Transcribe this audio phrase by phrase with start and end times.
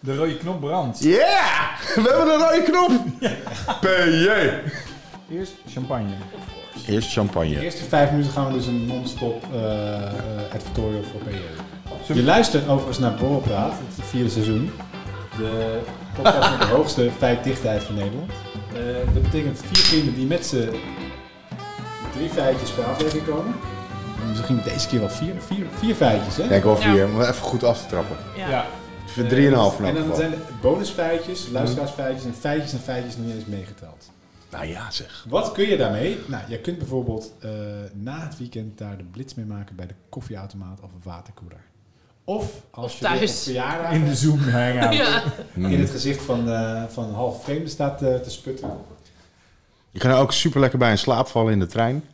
[0.00, 1.02] De rode knop brandt.
[1.02, 1.08] Ja!
[1.08, 2.04] Yeah!
[2.04, 2.90] We hebben de rode knop!
[3.20, 3.72] Ja.
[3.80, 4.28] PJ!
[5.34, 6.12] Eerst champagne.
[6.86, 7.54] Eerst champagne.
[7.54, 9.62] De eerste vijf minuten gaan we dus een non-stop uh,
[10.54, 12.12] advertorial voor PJ.
[12.12, 14.70] Je luistert overigens naar Borrelpraat, het vierde seizoen.
[15.36, 15.78] De
[16.16, 18.30] podcast met de hoogste feitdichtheid van Nederland.
[18.74, 20.70] Eh, dat betekent vier vrienden die met z'n
[22.16, 23.54] drie feitjes per aflevering komen.
[24.22, 26.42] En misschien deze keer wel vier, vier, vier feitjes, hè?
[26.42, 27.04] Ik denk wel vier, ja.
[27.04, 28.16] om even goed af te trappen.
[28.36, 28.66] ja.
[29.24, 34.10] 3,5 uh, en dan zijn bonusfeitjes, luisteraarsfeitjes en feitjes en feitjes niet eens meegeteld.
[34.50, 35.24] Nou ja, zeg.
[35.28, 36.18] Wat kun je daarmee?
[36.26, 37.50] Nou, je kunt bijvoorbeeld eh,
[37.92, 41.60] na het weekend daar de blitz mee maken bij de koffieautomaat of een waterkoeler.
[42.24, 45.22] Of als je op verjaardag in de Zoom hangen ja.
[45.54, 48.70] in het gezicht van, eh, van een half vreemde staat eh, te sputten.
[49.90, 52.04] Je kan er ook super lekker bij een slaap vallen in de trein.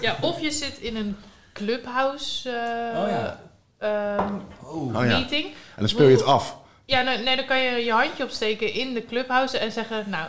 [0.00, 1.16] Ja, of je zit in een
[1.52, 2.48] clubhouse
[2.96, 3.40] oh, ja
[3.84, 5.00] ehm, Oh ja.
[5.18, 5.44] meeting.
[5.46, 6.56] En dan speel je het af.
[6.84, 10.04] Ja, nou, nee, dan kan je je handje opsteken in de clubhouse en zeggen...
[10.10, 10.28] Nou,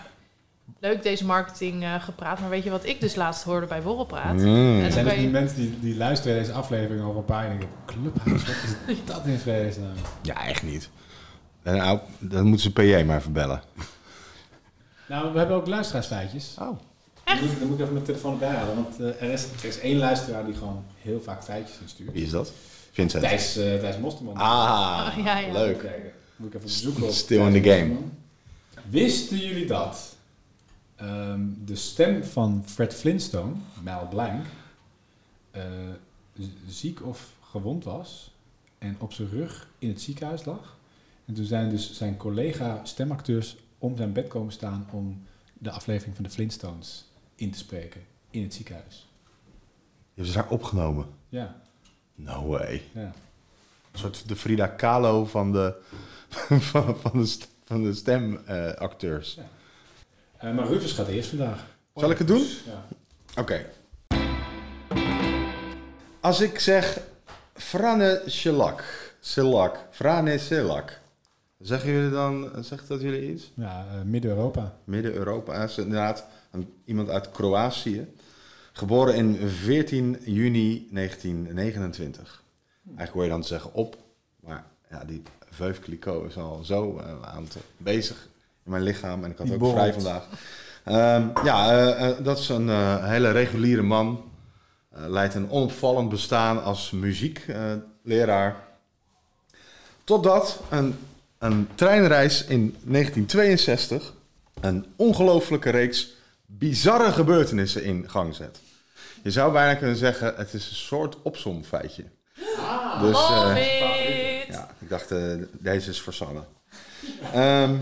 [0.80, 4.34] leuk deze marketing eh, gepraat, maar weet je wat ik dus laatst hoorde bij Borrelpraat?
[4.34, 4.78] Mm.
[4.80, 5.30] En Er zijn dus die je...
[5.30, 8.56] mensen die, die luisteren deze aflevering al een paar en denken, Clubhouse, wat
[8.96, 9.94] is dat in vredesnaam?
[10.22, 10.90] Ja, echt niet.
[11.64, 13.62] En nou, dan moeten ze PJ maar even bellen.
[15.08, 16.56] Nou, we hebben ook luisteraarsfeitjes.
[16.60, 16.78] Oh.
[17.24, 19.44] Dan moet, ik- dan moet ik even mijn telefoon erbij halen, want eh, er, is,
[19.62, 22.12] er is één luisteraar die gewoon heel vaak feitjes instuurt.
[22.12, 22.52] Wie is dat?
[22.96, 23.24] Vincent.
[23.24, 24.36] Thijs, eh Thijs Mosterman.
[24.36, 25.52] Ah, Oh, ja, ja.
[25.52, 25.80] leuk.
[25.80, 26.12] Kijken.
[26.36, 27.86] Moet ik even zoeken op Still Thijs in the game.
[27.88, 28.12] Mosterman.
[28.90, 30.16] Wisten jullie dat
[30.96, 34.46] ehm, de stem van Fred Flintstone, Mel Blanc,
[35.52, 35.64] eh,
[36.68, 38.32] ziek of gewond was
[38.78, 40.78] en op zijn rug in het ziekenhuis lag?
[41.26, 45.24] En toen zijn dus zijn collega stemacteurs om zijn bed komen staan om
[45.54, 49.08] de aflevering van de Flintstones in te spreken in het ziekenhuis.
[50.14, 51.06] Je hebt ze daar opgenomen.
[51.30, 51.62] Ja,
[52.16, 52.82] No way.
[52.94, 53.14] ja.
[53.92, 55.74] Een soort de Frida Kahlo van de,
[56.72, 59.38] van, van de, van de stemacteurs.
[60.38, 61.66] Eh, maar Rufus gaat eerst vandaag.
[61.96, 62.46] Zal ik het doen?
[62.66, 62.86] Ja.
[63.42, 63.66] Oké.
[66.20, 67.00] Als ik zeg
[67.54, 68.84] Frane Sjelak,
[69.20, 71.00] Silak, Frane Silak,
[71.60, 73.52] zeggen jullie dan, zegt dat jullie iets?
[73.56, 74.78] Ja, eh, Midden-Europa.
[74.84, 78.08] Midden-Europa is inderdaad een, iemand uit Kroatië.
[78.78, 82.44] Geboren in 14 juni 1929.
[82.86, 83.98] Eigenlijk hoor je dan te zeggen op,
[84.40, 88.30] maar ja, die Veuve Clicquot is al zo eh, aan het bezig
[88.64, 89.24] in mijn lichaam.
[89.24, 90.28] En ik had Die ook vrij vandaag.
[90.84, 94.24] Ehm, ja, eh, eh, dat is een eh, hele reguliere man.
[94.90, 98.56] Leidt een onopvallend bestaan als muziekleraar.
[100.04, 100.96] Totdat een,
[101.38, 104.14] een treinreis in 1962
[104.62, 106.14] een ongelooflijke reeks
[106.58, 108.60] bizarre gebeurtenissen in gang zet.
[109.24, 112.04] Je zou bijna kunnen zeggen, het is een soort opzomfeitje.
[113.02, 116.44] dus, Love eh, ja, ik dacht, eh, deze is voor Sanne.
[117.34, 117.76] Ehm,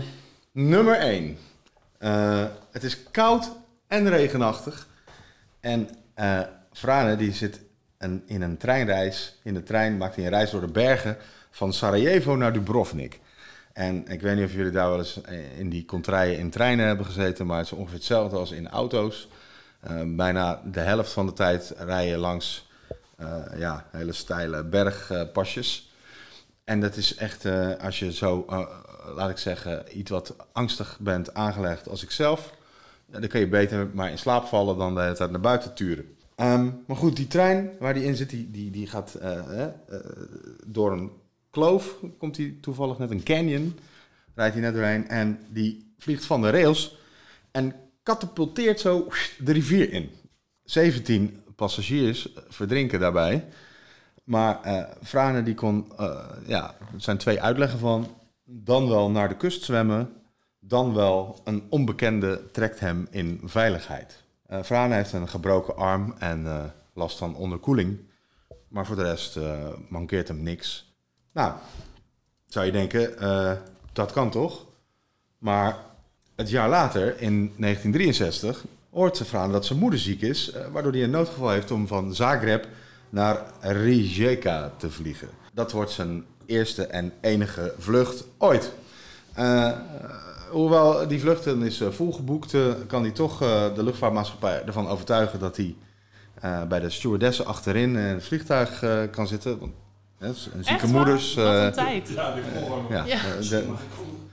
[0.52, 1.38] nummer 1.
[2.70, 3.50] het is koud
[3.86, 4.86] en regenachtig.
[5.60, 6.40] En eh
[6.74, 7.60] Frane die zit
[7.98, 9.38] een, in een treinreis.
[9.42, 11.16] In de trein maakt hij een reis door de bergen
[11.50, 13.20] van Sarajevo naar Dubrovnik.
[13.74, 16.86] En ik weet niet of jullie daar wel eens eh, in die contraien in treinen
[16.86, 19.28] hebben gezeten, maar het is ongeveer hetzelfde als in auto's.
[19.80, 22.68] Eh, bijna de helft van de tijd rij je langs
[23.16, 25.92] eh, ja, hele steile bergpasjes.
[26.64, 27.46] en dat is echt,
[27.80, 28.44] als je zo,
[29.14, 32.54] laat ik zeggen, iets wat angstig bent aangelegd als ik zelf,
[33.06, 36.16] dan kun je beter maar in slaap vallen dan de naar buiten turen.
[36.34, 39.18] Ehm, maar goed, die trein waar die in zit, die, die, gaat
[40.64, 41.10] door een
[41.54, 41.96] kloof.
[42.18, 43.78] Komt hij toevallig net een canyon,
[44.34, 45.08] rijdt hij net doorheen.
[45.08, 46.96] En die vliegt van de rails
[47.50, 50.10] en katapulteert zo de rivier in.
[50.64, 53.44] 17 passagiers verdrinken daarbij.
[54.24, 58.06] Maar eh Frane die kon, eh, ja, er zijn twee uitleggen van.
[58.44, 60.12] Dan wel naar de kust zwemmen,
[60.60, 64.22] dan wel een onbekende trekt hem in veiligheid.
[64.46, 67.98] Eh Frane heeft een gebroken arm en eh, last van onderkoeling.
[68.68, 70.93] Maar voor de rest eh, mankeert hem niks.
[71.34, 71.52] Nou,
[72.46, 73.52] zou je denken, eh,
[73.92, 74.64] dat kan toch?
[75.38, 75.76] Maar
[76.36, 81.02] het jaar later, in 1963, hoort Frane dat zijn moeder ziek is, eh, waardoor hij
[81.02, 82.66] een noodgeval heeft om van Zagreb
[83.10, 85.28] naar Rijeka te vliegen.
[85.52, 88.72] Dat wordt zijn eerste en enige vlucht ooit.
[89.32, 89.72] Eh,
[90.50, 92.56] hoewel die vlucht dan is volgeboekt,
[92.86, 93.38] kan hij toch
[93.74, 95.74] de luchtvaartmaatschappij ervan overtuigen dat hij
[96.68, 99.58] bij de stewardessen achterin in het vliegtuig kan zitten.
[99.58, 99.72] Want,
[100.20, 101.34] zieke Echt moeders.
[101.34, 102.08] Wat eh, een tijd.
[102.14, 102.34] Ja,
[102.90, 103.14] ja, Ja.
[103.16, 103.64] eh, de-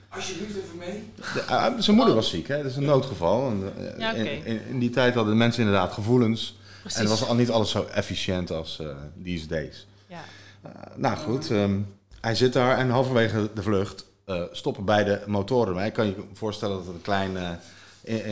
[0.10, 1.04] Alsjeblieft even mee.
[1.34, 2.58] de- ah, zijn moeder was ziek, hè?
[2.58, 3.50] dat is een noodgeval.
[3.50, 6.58] En, eh, Ja, in, in, in die tijd hadden de mensen inderdaad gevoelens.
[6.82, 7.00] Precies.
[7.00, 8.88] En het was al niet alles zo efficiënt als eh
[9.24, 9.88] these days.
[10.08, 10.20] Ja.
[10.62, 11.80] Eh, nou goed, ehm,
[12.22, 15.86] hij zit daar en halverwege de vlucht eh, stoppen beide motoren mee.
[15.86, 17.50] Ik kan je voorstellen dat het een klein eh,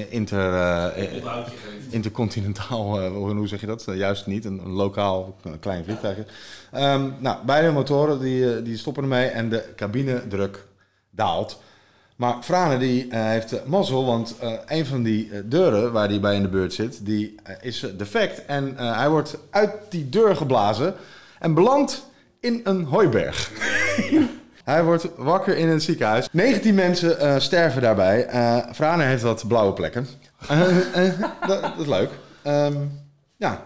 [0.10, 0.54] inter,
[0.94, 1.24] eh,
[1.90, 3.88] intercontinentaal, eh, hoe zeg je dat?
[3.88, 6.26] Eh, juist niet, een, een lokaal klein vliegtuigje.
[6.72, 10.66] Ehm, nou, beide motoren die, die stoppen ermee en de cabinedruk
[11.10, 11.62] daalt.
[12.16, 14.36] Maar Frane die heeft mazzel, want
[14.66, 18.46] een van die deuren waar hij bij in de beurt zit, die is defect.
[18.46, 20.96] En hij wordt uit die deur geblazen
[21.40, 22.06] en belandt
[22.40, 23.52] in een hooiberg.
[24.64, 26.28] hij wordt wakker in een ziekenhuis.
[26.32, 28.26] 19 mensen eh, sterven daarbij.
[28.26, 30.08] Eh Frane heeft wat blauwe plekken.
[30.48, 30.60] Eh,
[31.48, 32.10] dat, dat is leuk.
[32.42, 32.74] Ehm,
[33.38, 33.66] ja,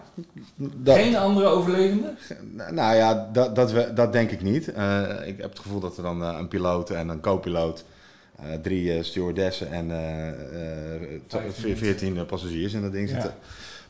[0.56, 2.18] dat, Geen andere overlevenden?
[2.70, 4.72] nou ja, dat, dat, we- dat denk ik niet.
[4.72, 7.84] Eh, ik heb het gevoel dat er dan een piloot en een co-piloot,
[8.38, 10.28] eh, drie stewardessen en eh,
[11.32, 13.14] eh, veertien passagiers in dat ding Ja.
[13.14, 13.34] zitten.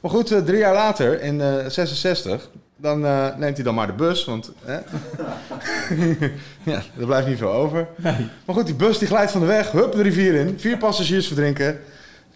[0.00, 3.92] Maar goed, drie jaar later, in eh 66, dan eh, neemt hij dan maar de
[3.92, 4.78] bus, want hè?
[6.72, 7.86] ja, er blijft niet veel over.
[7.96, 8.28] Nee.
[8.44, 11.26] Maar goed, die bus die glijdt van de weg, hup de rivier in, vier passagiers
[11.26, 11.80] verdrinken.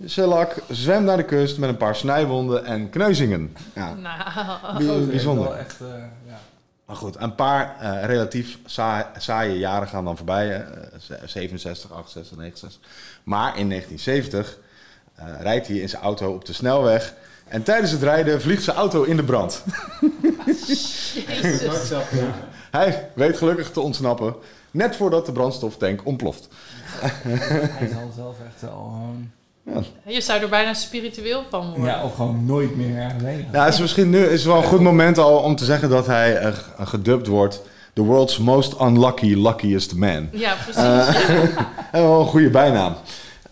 [0.08, 3.56] Sherlock zwemt naar de kust met een paar snijwonden en kneuzingen.
[3.74, 5.52] Ja, Nou, bi- bijzonder.
[5.52, 5.86] Echt, eh,
[6.26, 6.38] ja.
[6.86, 10.46] Maar goed, een paar eh, relatief sa- saaie jaren gaan dan voorbij.
[10.46, 10.56] hè.
[10.58, 12.80] Eh, ze- 67, 68, 69.
[13.22, 14.58] Maar in 1970
[15.14, 17.14] eh, rijdt hij in zijn auto op de snelweg.
[17.48, 19.62] En tijdens het rijden vliegt zijn auto in de brand.
[21.26, 21.92] jezus.
[22.70, 24.34] Hij weet gelukkig te ontsnappen.
[24.70, 26.48] Net voordat de brandstoftank ontploft.
[27.00, 29.30] Hij zal zelf echt wel gewoon...
[30.06, 31.84] Je zou er bijna spiritueel van worden.
[31.84, 33.60] Ja, of gewoon nooit meer ergens heen gaan.
[33.60, 36.06] Ja, is misschien nu is het wel een goed moment al om te zeggen dat
[36.06, 37.62] hij g- gedubt wordt.
[37.92, 40.28] The world's most unlucky, luckiest man.
[40.32, 40.82] Ja, precies.
[40.82, 41.08] Eh,
[41.92, 42.94] En wel een goede bijnaam.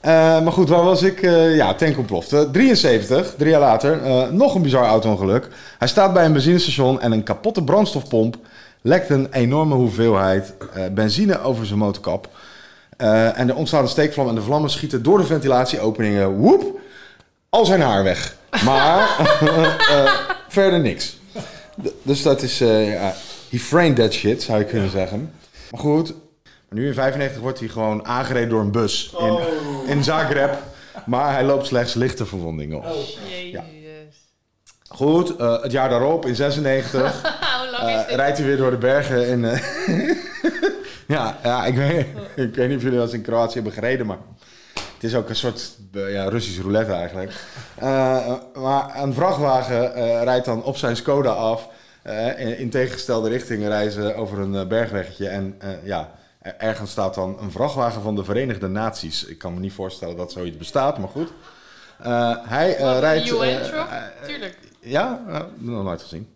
[0.06, 0.12] Eh,
[0.42, 1.22] maar goed, waar was ik?
[1.22, 2.32] Eh, ja, tank ontploft.
[2.32, 4.00] Eh, 73, drie jaar later,
[4.32, 5.48] nog een bizar auto-ongeluk.
[5.78, 8.36] Hij staat bij een benzinestation en een kapotte brandstofpomp
[8.82, 10.54] lekt een enorme hoeveelheid
[10.94, 12.28] benzine over zijn motorkap.
[12.96, 16.36] En er ontstaat een steekvlam en de vlammen schieten door de ventilatieopeningen.
[16.36, 16.78] Woep!
[17.48, 18.36] Al zijn haar weg.
[18.64, 19.08] Maar
[20.48, 21.18] verder niks.
[21.82, 22.58] D- dus dat is...
[22.58, 23.14] ja,
[23.50, 25.32] he framed that shit, zou je kunnen zeggen.
[25.70, 26.14] Maar goed,
[26.76, 29.38] nu in 95 wordt hij gewoon aangereden door een bus in,
[29.86, 30.54] in Zagreb.
[31.06, 32.84] Maar hij loopt slechts lichte verwondingen op.
[33.28, 34.24] Jezus.
[34.88, 38.76] Goed, eh, het jaar daarop, in 96, Hoe lang eh, rijdt hij weer door de
[38.76, 39.26] bergen.
[39.26, 39.60] In, eh,
[41.16, 42.06] ja, ja ik, weet,
[42.36, 44.18] ik weet niet of jullie dat in Kroatië hebben gereden, maar
[44.94, 47.32] het is ook een soort ja, Russisch roulette eigenlijk.
[47.74, 51.68] Eh, maar een vrachtwagen eh, rijdt dan op zijn Skoda af.
[52.02, 55.28] eh, in, in tegengestelde richtingen reizen over een bergweggetje.
[55.28, 56.10] En eh, ja,
[56.58, 59.24] ergens staat dan een vrachtwagen van de Verenigde Naties.
[59.24, 61.32] Ik kan me niet voorstellen dat zoiets bestaat, maar goed.
[61.98, 63.28] Eh, hij eh, Wat, een rijdt...
[63.30, 64.58] UN eh, Tuurlijk.
[64.80, 65.20] ja,
[65.54, 66.34] nog nooit gezien.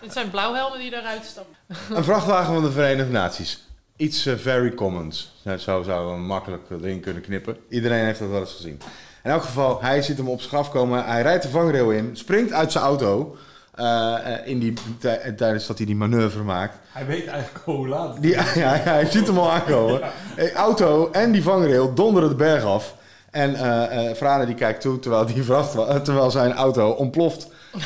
[0.00, 1.56] Het zijn blauwhelmen die eruit stappen.
[1.96, 3.64] Een vrachtwagen van de Verenigde Naties.
[3.96, 5.32] Iets very commons.
[5.42, 7.56] Ja, Zo zou we makkelijk erin kunnen knippen.
[7.68, 8.80] Iedereen heeft dat wel eens gezien.
[9.22, 11.04] In elk geval, hij ziet hem op zich afkomen.
[11.04, 13.36] Hij rijdt de vangrail in, springt uit zijn auto.
[13.74, 16.76] Eh, eh, in die, tij- tijdens dat hij die manoeuvre maakt.
[16.92, 18.22] Hij weet eigenlijk hoe laat.
[18.22, 20.00] Die, ja, ja, hij ziet hem al aankomen.
[20.36, 22.94] Eh, auto en die vangrail donderen de berg af.
[23.30, 27.48] En eh eh Frane die kijkt toe terwijl, die vrachtwa- terwijl zijn auto ontploft.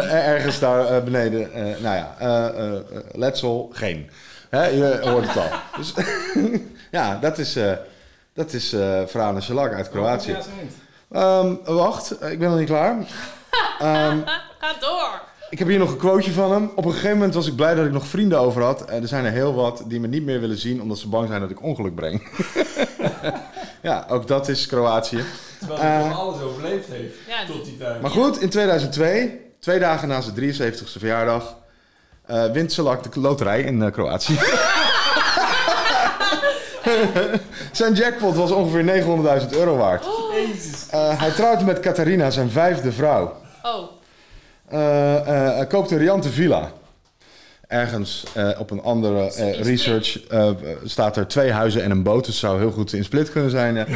[0.00, 1.52] Eh, ergens daar eh, beneden.
[1.52, 2.80] eh, nou ja, eh, eh, eh,
[3.12, 4.10] letsel, geen.
[4.50, 5.48] Hè, je hoort het al.
[5.76, 5.94] Dus,
[6.90, 7.72] ja, dat is, eh
[8.34, 10.36] dat is eh Frane Selak uit Kroatië.
[11.12, 12.96] Ehm, wacht, eh, ik ben nog niet klaar.
[13.78, 14.18] Ehm,
[14.60, 15.20] Ga door.
[15.50, 16.70] ik heb hier nog een quoteje van hem.
[16.74, 18.84] Op een gegeven moment was ik blij dat ik nog vrienden over had.
[18.84, 21.28] Eh, er zijn er heel wat die me niet meer willen zien omdat ze bang
[21.28, 22.28] zijn dat ik ongeluk breng.
[23.82, 25.24] ja, ook dat is Kroatië.
[25.58, 28.00] Terwijl hij Eh, toch alles overleefd heeft Ja, tot die tijd.
[28.00, 31.56] Maar goed, in 2002, twee dagen na zijn 73ste verjaardag,
[32.26, 34.38] eh wint Selak de loterij in eh, Kroatië.
[37.72, 39.02] zijn jackpot was ongeveer
[39.42, 40.04] 900.000 euro waard.
[40.46, 40.86] Jezus.
[40.90, 43.36] Eh, hij trouwt met Catharina, zijn vijfde vrouw.
[43.62, 43.88] Oh,
[44.68, 46.72] Eh, eh, hij koopt een riante villa.
[47.66, 50.50] Ergens eh, op een andere eh, research eh,
[50.84, 52.24] staat er twee huizen en een boot.
[52.24, 53.76] Dus het zou heel goed in Split kunnen zijn.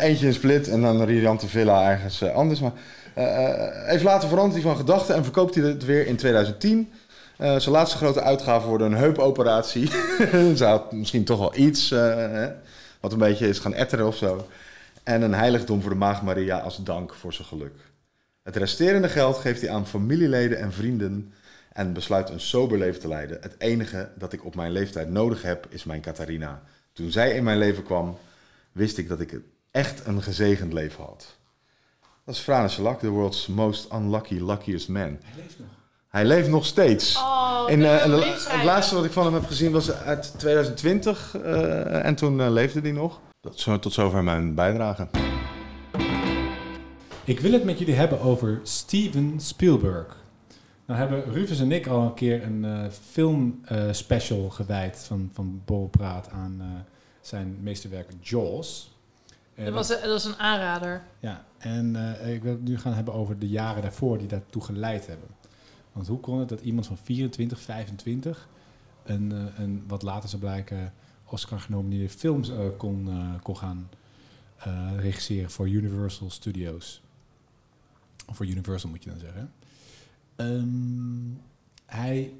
[0.00, 2.60] eentje in Split en dan een riante villa ergens anders.
[2.60, 2.72] Maar
[3.14, 6.92] eh, eh, even later verandert hij van gedachten en verkoopt hij het weer in 2010.
[7.36, 9.90] Eh, zijn laatste grote uitgave wordt een heupoperatie.
[10.54, 12.48] Zou het misschien toch wel iets eh, hè,
[13.00, 14.46] wat een beetje is gaan etteren of zo.
[15.08, 17.74] En een heiligdom voor de Maagd Maria als dank voor zijn geluk.
[18.42, 21.32] Het resterende geld geeft hij aan familieleden en vrienden
[21.72, 23.38] en besluit een sober leven te leiden.
[23.40, 26.62] Het enige dat ik op mijn leeftijd nodig heb is mijn Catharina.
[26.92, 28.18] Toen zij in mijn leven kwam,
[28.72, 31.36] wist ik dat ik echt een gezegend leven had.
[32.24, 35.18] Dat is Frane Selak, the world's most unlucky, luckiest man.
[35.22, 35.68] Hij leeft nog.
[36.08, 37.16] Hij leeft nog steeds.
[37.16, 38.52] Oh, de eh, en de- briefschrijver.
[38.52, 41.34] het laatste wat ik van hem heb gezien was uit 2020.
[41.42, 43.20] eh, en toen eh, leefde hij nog.
[43.48, 45.08] Dat, zo, tot zover mijn bijdrage.
[47.24, 50.16] Ik wil het met jullie hebben over Steven Spielberg.
[50.86, 55.30] Nou hebben Rufus en ik al een keer een eh, film eh, special gewijd van,
[55.32, 56.66] van Borrelpraat aan eh,
[57.20, 58.90] zijn meesterwerk Jaws.
[59.54, 61.02] Dat was, dat was een aanrader.
[61.20, 64.62] Ja, en eh, ik wil het nu gaan hebben over de jaren daarvoor die daartoe
[64.64, 65.28] geleid hebben.
[65.92, 68.48] Want hoe kon het dat iemand van 24, 25
[69.04, 70.92] een, een wat later zou blijken
[71.30, 73.88] Oscar genomineerde films eh, kon, eh, kon gaan
[74.58, 77.02] eh, regisseren voor Universal Studios?
[78.26, 79.52] Of voor Universal moet je dan zeggen.
[80.36, 80.66] Ehm,
[81.86, 82.32] hij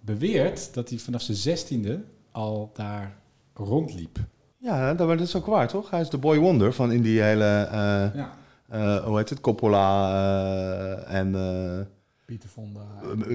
[0.00, 3.16] beweert dat hij vanaf zijn zestiende al daar
[3.54, 4.18] rondliep.
[4.58, 5.90] Ja, dat, is ook waar, toch?
[5.90, 7.68] Hij is de boy wonder van in die hele...
[8.14, 8.36] Ja.
[9.04, 9.40] hoe heet het?
[9.40, 10.12] Coppola
[11.02, 11.86] en eh,
[12.28, 12.80] Pieter Fonda.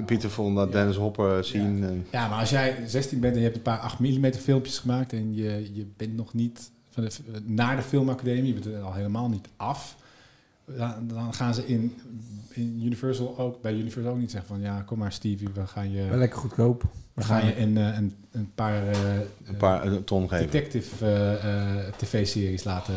[0.06, 1.84] Pieter Fonda, Dennis Hopper zien.
[1.84, 4.78] en- Ja, maar als jij 16 bent en je hebt een paar 8 mm filmpjes
[4.78, 7.10] gemaakt en je, je bent nog niet van de,
[7.44, 9.96] naar de filmacademie, je bent er al helemaal niet af,
[10.64, 11.94] dan, dan gaan ze in,
[12.48, 15.92] in Universal ook, bij Universal ook niet zeggen van ja, kom maar Stevie, we gaan
[15.94, 16.84] Wel je, lekker goedkoop.
[17.14, 18.98] we gaan je een, eh, een, een paar, eh,
[19.44, 20.50] een paar een ton geven.
[20.50, 22.94] detective eh, eh, tv-series laten.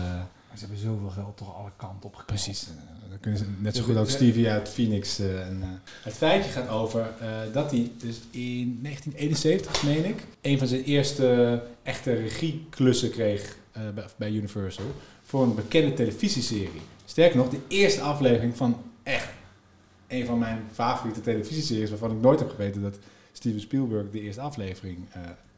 [0.54, 2.68] Ze hebben zoveel geld toch alle kanten op Precies.
[3.18, 5.20] Dan kunnen ze net zo goed ook Stevie uit Phoenix.
[5.20, 5.68] eh, en, eh.
[6.04, 10.84] Het feitje gaat over eh, dat hij dus in 1971, meen ik, een van zijn
[10.84, 13.58] eerste echte regieklussen kreeg
[13.94, 14.86] bij, bij Universal
[15.24, 16.82] voor een bekende televisieserie.
[17.06, 19.30] Sterker nog, de eerste aflevering van echt
[20.08, 23.00] een van mijn favoriete televisieseries, waarvan ik nooit heb geweten dat
[23.32, 24.98] Steven Spielberg de eerste aflevering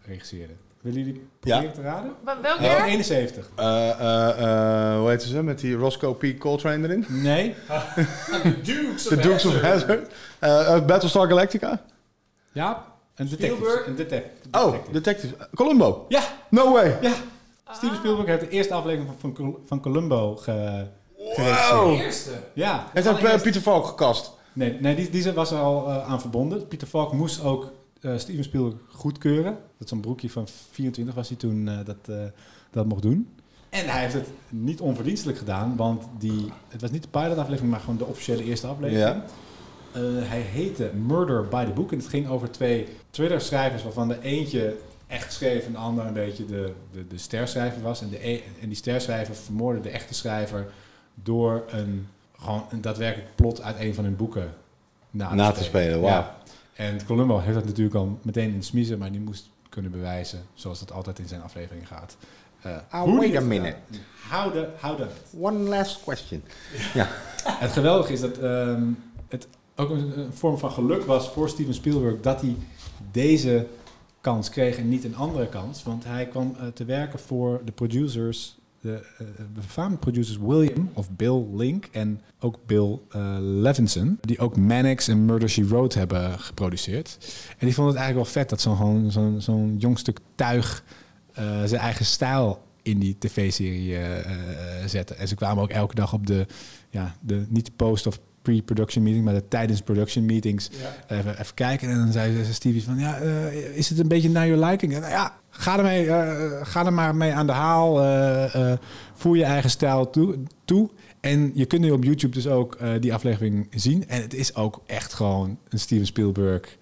[0.05, 0.53] regisseerde.
[0.81, 2.11] Willen jullie proberen te raden?
[2.23, 2.87] Wa- Welk Ja, jaar?
[2.87, 3.49] 71.
[3.55, 4.29] Eh, eh,
[4.93, 5.43] eh, hoe heet ze?
[5.43, 6.39] Met die Roscoe P.
[6.39, 7.05] Coltrane erin?
[7.09, 7.55] Nee.
[8.63, 10.11] Dukes The Dukes of Hazzard.
[10.87, 11.81] Battlestar Galactica?
[12.51, 13.55] Ja, een detective.
[13.55, 13.87] Spielberg?
[13.87, 14.91] Oh, detective.
[14.91, 15.35] Detective.
[15.55, 16.05] Columbo.
[16.07, 16.97] Ja, No way.
[17.01, 17.11] ja.
[17.63, 17.75] Ah.
[17.75, 20.85] Steven Spielberg heeft de eerste aflevering van, van, van Columbo ge.
[21.71, 21.99] Wow.
[21.99, 22.31] eerste.
[22.53, 22.85] Ja.
[22.93, 24.31] Heeft hij eh, Pieter Falk gekast?
[24.53, 26.67] Nee, nee die, die was er al eh, aan verbonden.
[26.67, 29.57] Pieter Falk moest ook eh, Steven Spielberg goedkeuren.
[29.77, 32.15] Dat zo'n broekje van 24 was hij toen eh, dat, eh,
[32.71, 33.29] dat mocht doen.
[33.69, 37.79] En hij heeft het niet onverdienstelijk gedaan, want die, het was niet de pilot-aflevering, maar
[37.79, 39.07] gewoon de officiële eerste aflevering.
[39.07, 39.25] Ja.
[40.01, 44.77] Hij heette Murder by the Book en het ging over twee Twitter-schrijvers waarvan de eentje
[45.07, 48.01] echt schreef en de ander een beetje de, de, de sterschrijver was.
[48.01, 50.71] En, de, e- en die sterschrijver vermoordde de echte schrijver
[51.13, 54.53] door een, gewoon een daadwerkelijk plot uit een van hun boeken
[55.11, 56.11] na, Na te spelen, wauw.
[56.11, 56.37] Ja.
[56.79, 60.79] En Columbo heeft dat natuurlijk al meteen in smiezen, maar die moest kunnen bewijzen, zoals
[60.79, 62.17] dat altijd in zijn aflevering gaat.
[62.61, 63.75] Eh, hoe wait a dat minute.
[64.29, 65.39] how done it?
[65.39, 66.43] One last question.
[67.43, 68.83] Het geweldige is dat ehm,
[69.27, 72.55] het ook een, een vorm van geluk was voor Steven Spielberg dat hij
[73.11, 73.67] deze
[74.21, 75.83] kans kreeg en niet een andere kans.
[75.83, 81.09] Want hij kwam eh, te werken voor de producers, de eh, befaamde producers William of
[81.11, 86.39] Bill Link en ook Bill eh, Levinson, die ook Mannix en Murder She Wrote hebben
[86.39, 87.17] geproduceerd.
[87.57, 90.83] En die vonden het eigenlijk wel vet dat zo'n zo'n zo'n jong stuk tuig
[91.33, 95.13] eh, zijn eigen stijl in die tv-serie eh, eh, zette.
[95.13, 96.45] En ze kwamen ook elke dag op de,
[96.89, 98.19] ja, de niet post- of
[98.53, 100.69] pre-production meeting, maar de tijdens production meetings
[101.07, 101.15] Ja.
[101.17, 101.89] even, even kijken.
[101.89, 104.93] En dan zei ze Stevie van, ja, eh, is het een beetje naar your liking?
[104.93, 108.01] En, ja, ga, ermee, eh, ga er maar mee aan de haal.
[108.01, 108.77] eh, eh,
[109.13, 110.89] voer je eigen stijl toe, toe.
[111.19, 114.07] En je kunt nu op YouTube dus ook eh, die aflevering zien.
[114.07, 116.77] En het is ook echt gewoon een Steven Spielberg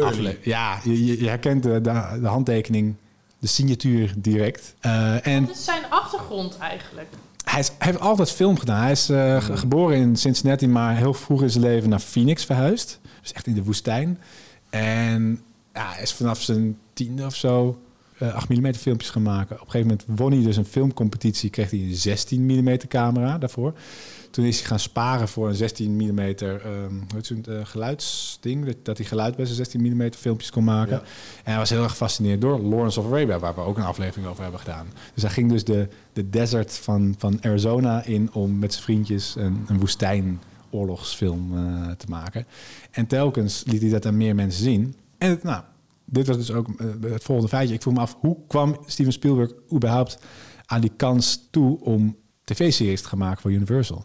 [0.00, 0.38] aflevering.
[0.44, 2.94] Ja, je, je, je herkent de, de, de handtekening,
[3.38, 4.74] de signatuur direct.
[4.80, 7.08] Eh, en Wat is zijn achtergrond eigenlijk?
[7.56, 8.82] Hij, is- hij heeft altijd film gedaan.
[8.82, 12.44] Hij is eh, ge- geboren in Cincinnati, maar heel vroeg in zijn leven naar Phoenix
[12.44, 13.00] verhuisd.
[13.20, 14.18] Dus echt in de woestijn.
[14.70, 15.40] En
[15.74, 17.78] ja, hij is vanaf zijn tiende of zo
[18.18, 19.56] eh 8 mm filmpjes gaan maken.
[19.60, 21.50] Op een gegeven moment won hij dus een filmcompetitie.
[21.50, 23.72] Kreeg hij een 16 mm camera daarvoor.
[24.36, 26.34] Toen is hij gaan sparen voor een 16 mm
[27.20, 28.64] zo'n, eh, geluidsding.
[28.64, 30.96] Dat, dat hij geluid bij zijn 16 mm filmpjes kon maken.
[30.96, 31.02] Ja.
[31.44, 34.28] En hij was heel erg gefascineerd door Lawrence of Arabia, waar we ook een aflevering
[34.28, 34.86] over hebben gedaan.
[35.14, 39.34] Dus hij ging dus de, de desert van, van Arizona in om met zijn vriendjes
[39.36, 42.46] een, een woestijnoorlogsfilm eh, te maken.
[42.90, 44.94] En telkens liet hij dat aan meer mensen zien.
[45.18, 45.62] En het, nou,
[46.04, 47.74] dit was dus ook eh, het volgende feitje.
[47.74, 50.18] Ik vroeg me af, hoe kwam Steven Spielberg überhaupt
[50.66, 52.16] aan die kans toe om
[52.54, 54.04] gaan maken voor Universal?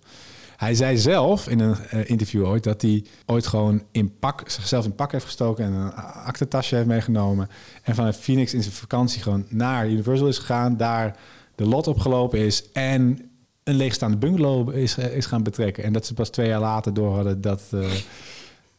[0.57, 4.86] Hij zei zelf in een eh, interview ooit dat hij ooit gewoon in pak, zichzelf
[4.86, 7.50] in pak heeft gestoken en een aktentasje heeft meegenomen.
[7.83, 11.17] En vanuit Phoenix in zijn vakantie gewoon naar Universal is gegaan, daar
[11.55, 13.29] de lot opgelopen is en
[13.63, 15.83] een leegstaande bungalow is, eh, is gaan betrekken.
[15.83, 17.91] En dat ze pas twee jaar later door hadden dat, eh,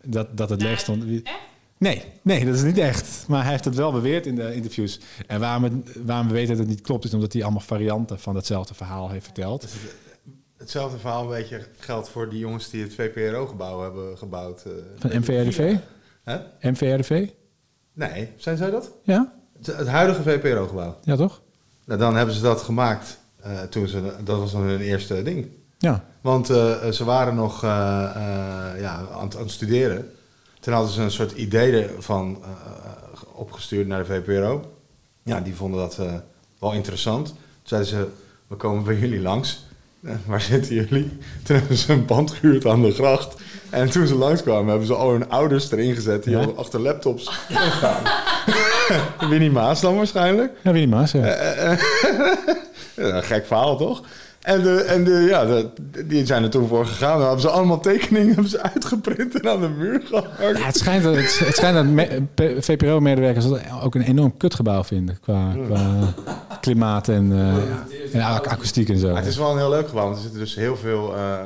[0.04, 1.04] Dat, dat het Nee, leeg stond.
[1.23, 1.35] Echt?
[1.82, 3.24] Nee, nee, dat is niet echt.
[3.28, 5.00] Maar hij heeft het wel beweerd in de interviews.
[5.26, 5.72] En waarom, het,
[6.04, 9.10] waarom we weten dat het niet klopt, is omdat hij allemaal varianten van hetzelfde verhaal
[9.10, 9.66] heeft verteld.
[10.56, 14.62] Hetzelfde verhaal een beetje geldt voor die jongens die het VPRO-gebouw hebben gebouwd.
[14.64, 14.72] eh.
[14.98, 15.76] Van MVRDV?
[16.22, 16.38] Hè?
[16.60, 17.28] MVRDV?
[17.92, 18.90] Nee, zijn zij dat?
[19.02, 19.32] Ja?
[19.56, 20.96] Het, het huidige VPRO-gebouw.
[21.02, 21.42] Ja, toch?
[21.84, 24.12] Nou, dan hebben ze dat gemaakt eh, toen ze...
[24.24, 25.46] Dat was dan hun eerste ding.
[25.78, 26.04] Ja.
[26.20, 30.10] Want eh, ze waren nog ja, aan, aan het studeren.
[30.62, 32.49] Toen hadden ze een soort idee van eh,
[33.35, 34.71] opgestuurd naar de VPRO.
[35.23, 36.12] Ja, die vonden dat eh,
[36.59, 37.26] wel interessant.
[37.26, 38.07] Toen zeiden ze,
[38.47, 39.64] we komen bij jullie langs.
[40.04, 41.19] Eh, waar zitten jullie?
[41.45, 43.35] Toen hebben ze een band gehuurd aan de gracht.
[43.71, 46.25] En toen ze langskwamen, hebben ze al hun ouders erin gezet.
[46.25, 46.45] Die Ja?
[46.57, 47.31] achter laptops
[47.76, 48.02] staan.
[49.31, 50.52] Winnie Maas dan waarschijnlijk.
[50.62, 51.76] Ja, Winnie Maas, ja.
[53.31, 54.02] Gek verhaal, toch?
[54.42, 55.68] En, de, en de, ja, de,
[56.06, 57.12] die zijn er toen voor gegaan.
[57.12, 60.58] Dan hebben ze allemaal tekeningen hebben ze uitgeprint en aan de muur gehangen.
[60.58, 61.96] Ja, het schijnt dat, het, het schijnt
[62.34, 65.18] dat VPRO-medewerkers dat ook een enorm kutgebouw vinden.
[65.20, 65.99] Qua, qua
[66.61, 69.06] klimaat en, eh, en ak- akoestiek en zo.
[69.08, 71.38] Maar het is wel een heel leuk gebouw, want er zitten dus heel veel, eh,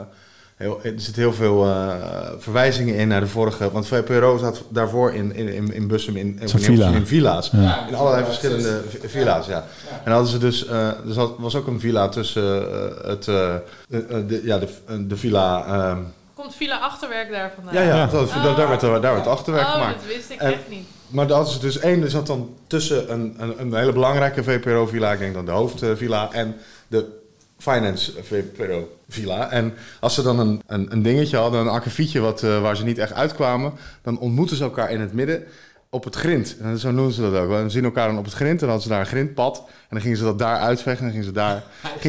[0.56, 1.94] heel, er zitten heel veel eh,
[2.38, 3.70] verwijzingen in naar de vorige.
[3.70, 6.88] Want VPRO zat daarvoor in, in, in, in Bussum in, in, villa.
[6.88, 7.50] in villa's.
[7.52, 7.86] Ja.
[7.88, 9.64] In allerlei verschillende vi- villa's, ja.
[10.04, 13.54] En hadden ze dus, eh, er zat- was ook een villa tussen eh, het, eh,
[13.88, 14.68] de, ja, de,
[15.06, 15.64] de villa.
[15.66, 15.98] ehm,
[16.34, 17.74] Komt Villa Achterwerk daar vandaan?
[17.74, 19.94] ja, ja, dat- daar, daar werd, daar werd het achterwerk oh, gemaakt.
[19.94, 20.86] dat wist ik En- echt niet.
[21.08, 25.12] Maar dat is dus één, er zat dan tussen een, een, een hele belangrijke VPRO-villa,
[25.12, 26.56] ik denk dan de hoofdvilla, en
[26.88, 27.24] de
[27.58, 29.50] finance VPRO-villa.
[29.50, 32.84] En als ze dan een, een, een dingetje hadden, een akkefietje wat, eh, waar ze
[32.84, 33.72] niet echt uitkwamen,
[34.02, 35.42] dan ontmoeten ze elkaar in het midden
[35.90, 36.56] op het grind.
[36.60, 37.48] En zo noemen ze dat ook.
[37.62, 39.56] We zien elkaar dan op het grind en dan hadden ze daar een grindpad.
[39.66, 41.06] En dan gingen ze dat daar uitvechten.
[41.06, 41.62] En dan gingen ze daar,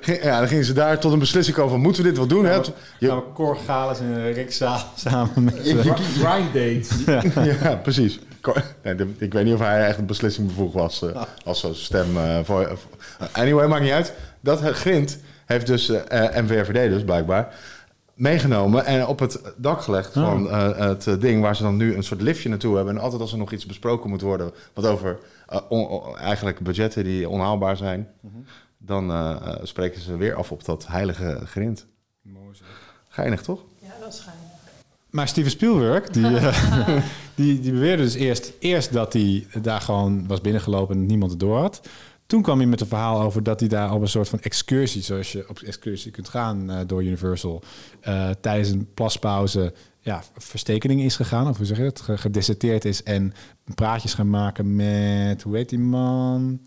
[0.00, 2.26] ging- ja, dan gingen ze daar tot een beslissing komen van, moeten we dit wel
[2.26, 2.44] doen?
[2.44, 2.54] Hè?
[2.54, 5.54] Je- Nou, Cor Galis en Rick Zaal samen met...
[6.18, 6.88] Grind.
[7.62, 8.18] Ja, precies.
[8.82, 12.16] Nee, ik weet niet of hij echt een beslissing bevoegd was eh, als zo'n stem.
[12.16, 14.12] eh, voor, eh, anyway, maakt niet uit.
[14.42, 17.54] Dat het grind heeft dus eh MVRVD dus blijkbaar
[18.14, 20.24] meegenomen en op het dak gelegd Oh.
[20.24, 22.96] van eh, het ding waar ze dan nu een soort liftje naartoe hebben.
[22.96, 25.18] En altijd als er nog iets besproken moet worden wat over
[25.68, 28.08] on- eigenlijk budgetten die onhaalbaar zijn,
[28.78, 31.86] dan eh, eh, spreken ze weer af op dat heilige grind.
[33.08, 33.60] Geinig toch?
[33.78, 34.50] Ja, dat is schijnbaar.
[35.10, 36.88] Maar Steven Spielberg, die, eh,
[37.34, 41.40] die, die beweerde dus eerst, eerst dat hij daar gewoon was binnengelopen en niemand het
[41.40, 41.80] door had.
[42.26, 45.02] Toen kwam hij met een verhaal over dat hij daar op een soort van excursie,
[45.02, 47.62] zoals je op excursie kunt gaan eh, door Universal,
[48.00, 52.84] eh, tijdens een plaspauze ja, verstekening is gegaan, of hoe zeg je dat, Ge- gedeserteerd
[52.84, 53.32] is en
[53.74, 56.60] praatjes gaan maken met, hoe heet die man?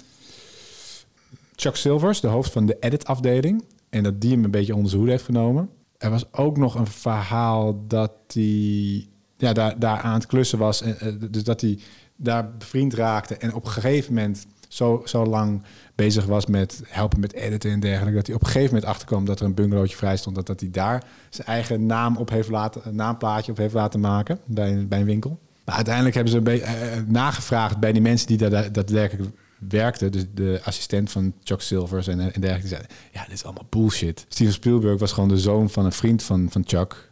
[1.56, 3.64] Chuck Silvers, de hoofd van de edit-afdeling.
[3.90, 5.70] En dat die hem een beetje onder zijn hoede heeft genomen.
[5.98, 10.82] Er was ook nog een verhaal dat hij ja, daar, daar aan het klussen was.
[10.82, 11.80] En, eh, dus dat hij
[12.16, 13.36] daar bevriend raakte.
[13.38, 15.62] En op een gegeven moment zo, zo lang
[15.96, 18.16] bezig was met helpen met editen en dergelijke.
[18.16, 20.36] Dat hij op een gegeven moment achterkwam dat er een bungalowtje vrij stond.
[20.36, 24.40] Dat, dat hij daar zijn eigen naam op heeft laten, naamplaatje op heeft laten maken
[24.46, 25.40] bij, een- bij een winkel.
[25.66, 29.30] Maar uiteindelijk hebben ze een beetje eh, nagevraagd bij die mensen die daar da- daadwerkelijk
[29.70, 30.12] werkten.
[30.12, 32.68] Dus de assistent van Chuck Silvers en, en dergelijke.
[32.68, 34.26] Zeiden, ja, dit is allemaal bullshit.
[34.28, 37.12] Steven Spielberg was gewoon de zoon van een vriend van, van Chuck.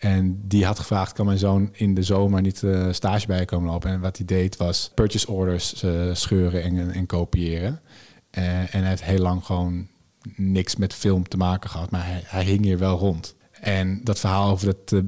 [0.00, 3.70] En die had gevraagd, kan mijn zoon in de zomer niet eh, stage bij komen
[3.70, 3.90] lopen?
[3.90, 7.80] En wat hij deed was purchase orders eh, scheuren en, en kopiëren.
[8.30, 9.88] Eh, en hij heeft heel lang gewoon
[10.36, 13.34] niks met film te maken gehad, maar hij, hing hier wel rond.
[13.52, 15.02] En dat verhaal over dat,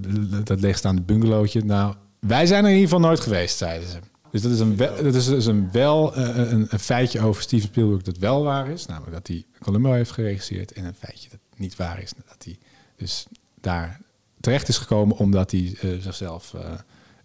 [0.47, 3.99] dat leegstaande bungalowtje, nou, wij zijn er in ieder geval nooit geweest, zeiden ze.
[4.31, 8.03] Dus dat is een, wel, dat is een, wel, een, een feitje over Steven Spielberg
[8.03, 8.87] dat wel waar is.
[8.87, 10.73] Namelijk dat hij Columbo heeft geregisseerd.
[10.73, 12.13] En een feitje dat niet waar is.
[12.29, 12.59] Dat hij
[12.97, 13.27] dus
[13.61, 14.01] daar
[14.43, 16.61] terecht is gekomen omdat hij eh, zichzelf eh,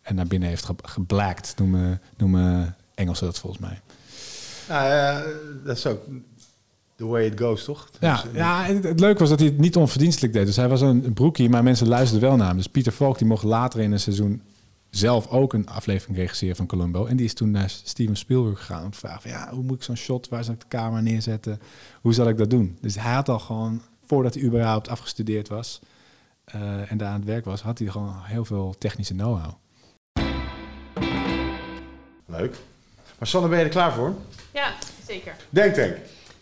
[0.01, 1.53] er naar binnen heeft ge geblackt.
[1.57, 3.81] Noemen, noemen Engelsen dat volgens mij.
[4.69, 5.23] Nou, ja,
[5.63, 6.01] dat is ook
[6.95, 7.89] the way it goes, toch?
[7.99, 10.45] Ja, Dus, ja het, het leuke was dat hij het niet onverdienstelijk deed.
[10.45, 12.57] Dus hij was een broekie, maar mensen luisterden wel naar hem.
[12.57, 14.41] Dus Pieter Falk die mocht later in een seizoen
[14.89, 17.05] zelf ook een aflevering regisseren van Columbo.
[17.05, 19.75] En die is toen naar Steven Spielberg gegaan om te vragen van, ja, hoe moet
[19.75, 21.59] ik zo'n shot, waar zal ik de camera neerzetten?
[22.01, 22.77] Hoe zal ik dat doen?
[22.81, 25.81] Dus hij had al gewoon, voordat hij überhaupt afgestudeerd was
[26.51, 29.53] eh, en daar aan het werk was, had hij gewoon heel veel technische know-how.
[32.25, 32.55] Leuk.
[33.19, 34.15] Maar Sanne, ben je er klaar voor?
[34.53, 34.73] Ja,
[35.05, 35.35] zeker.
[35.49, 35.97] Denk, denk.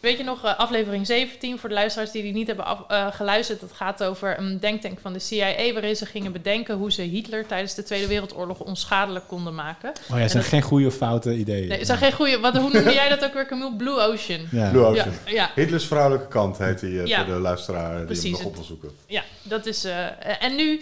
[0.06, 3.08] Weet je nog, eh, aflevering 17, voor de luisteraars die die niet hebben af- eh,
[3.13, 7.02] geluisterd, dat gaat over een denktank van de CIA, waarin ze gingen bedenken hoe ze
[7.02, 9.89] Hitler tijdens de Tweede Wereldoorlog onschadelijk konden maken.
[9.89, 11.68] Oh ja, het zijn dat- geen goede of foute ideeën.
[11.68, 13.76] Nee, is dat geen goede, wat, hoe noemde jij dat ook weer, Camille?
[13.76, 14.39] Blue Ocean.
[14.52, 14.70] Ja.
[14.70, 15.13] Blue Ja, Ocean.
[15.26, 17.24] ja, Hitlers vrouwelijke kant heet hij eh, Ja.
[17.26, 18.89] voor de luisteraar die hem nog het- op wil zoeken.
[19.08, 19.84] ja, dat is.
[19.84, 20.06] eh,
[20.44, 20.82] en nu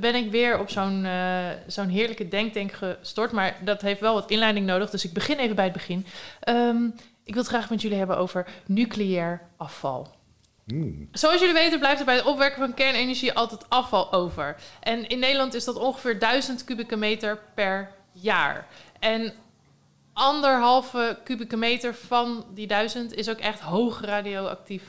[0.00, 4.30] ben ik weer op zo'n eh, zo'n heerlijke denktank gestort, maar dat heeft wel wat
[4.30, 6.06] inleiding nodig, dus ik begin even bij het begin.
[6.40, 6.76] Ehm,
[7.24, 10.08] ik wil het graag met jullie hebben over nucleair afval.
[10.66, 11.08] Hmm.
[11.12, 14.56] Zoals jullie weten blijft er bij het opwekken van kernenergie altijd afval over.
[14.80, 18.66] En in Nederland is dat ongeveer 1000 kubieke meter per jaar.
[18.98, 19.32] En
[20.12, 24.82] anderhalve kubieke meter van die 1000 is ook echt hoog radioactief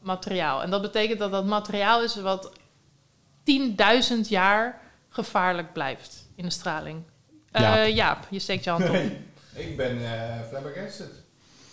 [0.00, 0.62] materiaal.
[0.62, 2.52] En dat betekent dat dat materiaal is wat
[4.14, 7.02] 10.000 jaar gevaarlijk blijft in de straling.
[7.50, 7.88] Eh, Jaap.
[7.94, 8.96] Jaap, je steekt je hand op.
[9.54, 11.28] Ik ben eh flabbergasted.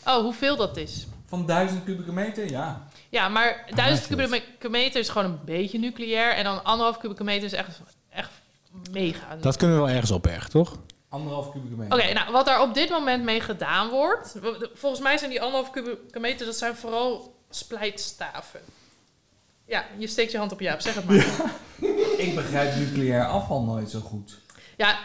[0.08, 1.08] Oh, hoeveel dat is?
[1.26, 2.88] Van 1000 kubieke meter, ja.
[3.10, 4.30] Ja, maar Ah, 1000 netjes.
[4.30, 6.34] kubieke meter is gewoon een beetje nucleair.
[6.34, 8.32] En dan anderhalf kubieke meter is echt, echt
[8.92, 9.36] mega.
[9.36, 10.78] Dat kunnen we wel ergens opbergen, toch?
[11.10, 11.98] Anderhalf kubieke meter.
[11.98, 14.36] Oké, nou, wat er op dit moment mee gedaan wordt...
[14.74, 16.46] Volgens mij zijn die anderhalf kubieke meter...
[16.46, 18.60] dat zijn vooral splijtstaven.
[19.66, 21.16] Ja, je steekt je hand op Jaap, zeg het maar.
[22.18, 24.38] Ik begrijp nucleair afval nooit zo goed.
[24.78, 24.98] Ja,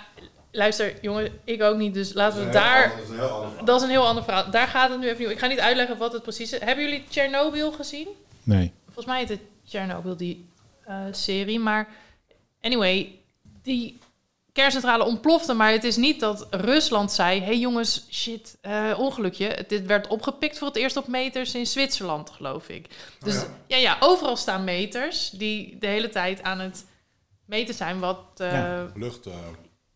[0.53, 1.95] luister, jongen, ik ook niet.
[1.95, 2.55] Dus laten we Dat
[3.03, 3.33] is een heel daar...
[3.45, 4.45] ander- dat is een heel ander verhaal.
[4.45, 4.51] Dat is een heel ander verhaal.
[4.51, 5.31] Daar gaat het nu even niet.
[5.31, 6.61] Ik ga niet uitleggen wat het precies is.
[6.61, 8.09] Hebben jullie Chernobyl gezien?
[8.43, 8.73] Nee.
[8.85, 10.49] Volgens mij heet het Chernobyl, die
[10.85, 11.59] eh, serie.
[11.61, 11.88] Maar
[12.61, 13.19] anyway,
[13.62, 13.99] die
[14.53, 15.53] kerncentrale ontplofte.
[15.55, 17.38] Maar het is niet dat Rusland zei...
[17.41, 19.65] hé hey jongens, shit, eh, ongelukje.
[19.69, 22.87] Dit werd opgepikt voor het eerst op meters in Zwitserland, geloof ik.
[23.19, 23.47] Dus ja.
[23.67, 23.77] ja.
[23.77, 26.85] Ja, overal staan meters die de hele tijd aan het
[27.47, 27.99] meten zijn...
[28.01, 28.91] wat, eh, Ja.
[28.95, 29.27] Lucht.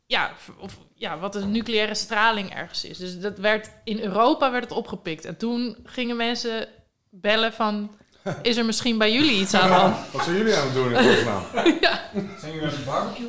[0.07, 2.99] Ja, of, ja, wat de nucleaire straling ergens is.
[2.99, 5.25] Dus dat werd, in Europa werd het opgepikt.
[5.25, 6.69] En toen gingen mensen
[7.11, 7.91] bellen van...
[8.43, 10.13] is er misschien bij jullie iets aan de hand?
[10.13, 11.43] wat zijn jullie aan het doen in godsnaam?
[12.41, 13.29] Zijn jullie met een barbecue?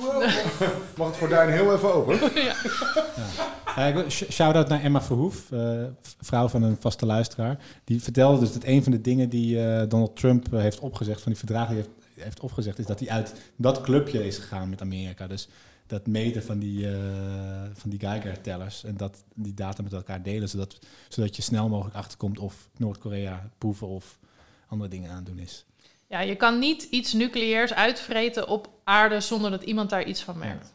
[0.98, 2.20] Mag het gordijn heel even open?
[3.76, 5.84] Ja, sh- Shout-out naar Emma Verhoef, eh,
[6.22, 7.58] vrouw van een vaste luisteraar.
[7.84, 11.22] Die vertelde dus dat een van de dingen die eh, Donald Trump eh, heeft opgezegd,
[11.22, 14.70] van die verdragen die heeft, heeft opgezegd, is dat hij uit dat clubje is gegaan
[14.70, 15.28] met Amerika.
[15.28, 15.48] Dus
[15.88, 16.96] dat meten van die, eh,
[17.74, 21.96] van die Geiger-tellers en dat, die data met elkaar delen, zodat, zodat je snel mogelijk
[21.96, 24.20] achterkomt of Noord-Korea proeven of
[24.68, 25.66] andere dingen aan het doen is.
[26.08, 30.38] Ja, je kan niet iets nucleairs uitvreten op aarde zonder dat iemand daar iets van
[30.38, 30.74] merkt.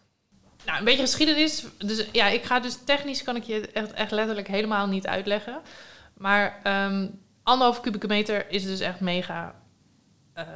[0.67, 1.65] Nou, een beetje geschiedenis.
[1.79, 5.61] Dus ja, ik ga dus technisch kan ik je echt, echt letterlijk helemaal niet uitleggen.
[6.15, 7.07] Maar ehm
[7.43, 9.55] anderhalf kubieke meter is dus echt mega
[10.33, 10.47] eh,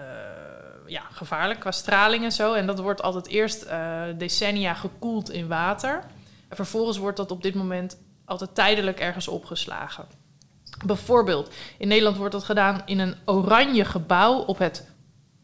[0.86, 2.52] ja, gevaarlijk qua straling en zo.
[2.52, 6.04] En dat wordt altijd eerst eh, decennia gekoeld in water.
[6.48, 10.06] En vervolgens wordt dat op dit moment altijd tijdelijk ergens opgeslagen.
[10.84, 14.88] Bijvoorbeeld, in Nederland wordt dat gedaan in een oranje gebouw op het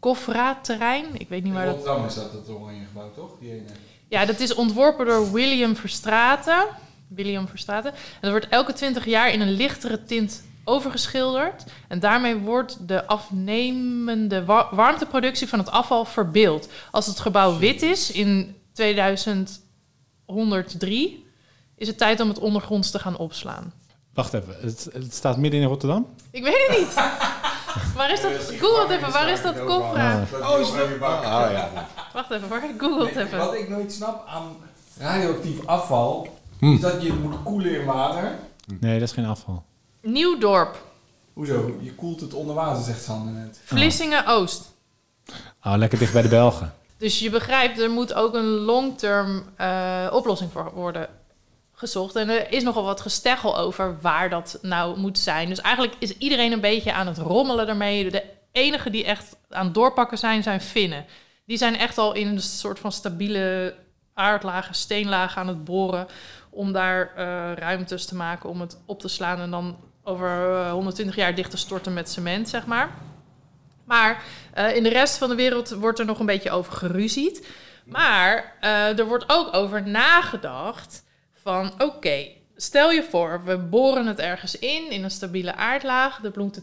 [0.00, 1.06] Kofra-terrein.
[1.12, 1.74] Ik weet niet waar dat...
[1.74, 3.30] Rotterdam is dat het oranje gebouw, toch?
[3.40, 3.68] Die ene.
[4.08, 6.66] Ja, dat is ontworpen door William Verstraeten.
[7.08, 7.92] William Verstraeten.
[7.92, 11.64] En dat wordt elke 20 jaar in een lichtere tint overgeschilderd.
[11.88, 16.68] En daarmee wordt de afnemende wa- warmteproductie van het afval verbeeld.
[16.90, 21.26] Als het gebouw wit is in 2103,
[21.76, 23.72] is het tijd om het ondergronds te gaan opslaan.
[24.14, 26.06] Wacht even, het, het staat midden in Rotterdam?
[26.30, 26.94] Ik weet het niet.
[27.96, 28.32] waar is dat?
[28.32, 29.12] Google het even.
[29.12, 30.24] Waar is dat Kofra?
[30.42, 31.88] Oh, is dat- Ah ja.
[32.12, 32.60] Wacht even hoor.
[32.78, 33.38] Google het even.
[33.38, 34.56] Wat ik nooit snap aan
[34.98, 36.72] radioactief afval, Hm.
[36.72, 38.38] is dat je het moet koelen in water.
[38.80, 39.64] Nee, dat is geen afval.
[40.02, 40.84] Nieuwdorp.
[41.32, 41.78] Hoezo?
[41.80, 43.60] Je koelt het onder water, zegt Sander net.
[43.64, 44.74] Vlissingen-Oost.
[45.62, 46.74] Oh, lekker dicht bij de Belgen.
[46.96, 51.08] Dus je begrijpt, er moet ook een long-term eh, oplossing voor worden
[51.72, 52.16] gezocht.
[52.16, 55.48] En er is nogal wat gesteggel over waar dat nou moet zijn.
[55.48, 58.10] Dus eigenlijk is iedereen een beetje aan het rommelen ermee.
[58.10, 61.06] De enige die echt aan het doorpakken zijn, zijn Finnen.
[61.46, 63.74] Die zijn echt al in een soort van stabiele
[64.14, 66.06] aardlagen, steenlagen aan het boren...
[66.50, 69.38] om daar eh, ruimtes te maken om het op te slaan...
[69.40, 72.90] en dan over eh, 120 jaar dicht te storten met cement, zeg maar.
[73.84, 74.22] Maar
[74.54, 77.46] eh, in de rest van de wereld wordt er nog een beetje over geruzied.
[77.84, 81.72] Maar eh, er wordt ook over nagedacht van...
[81.78, 86.20] oké, stel je voor, we boren het ergens in, in een stabiele aardlaag.
[86.20, 86.62] De bloemte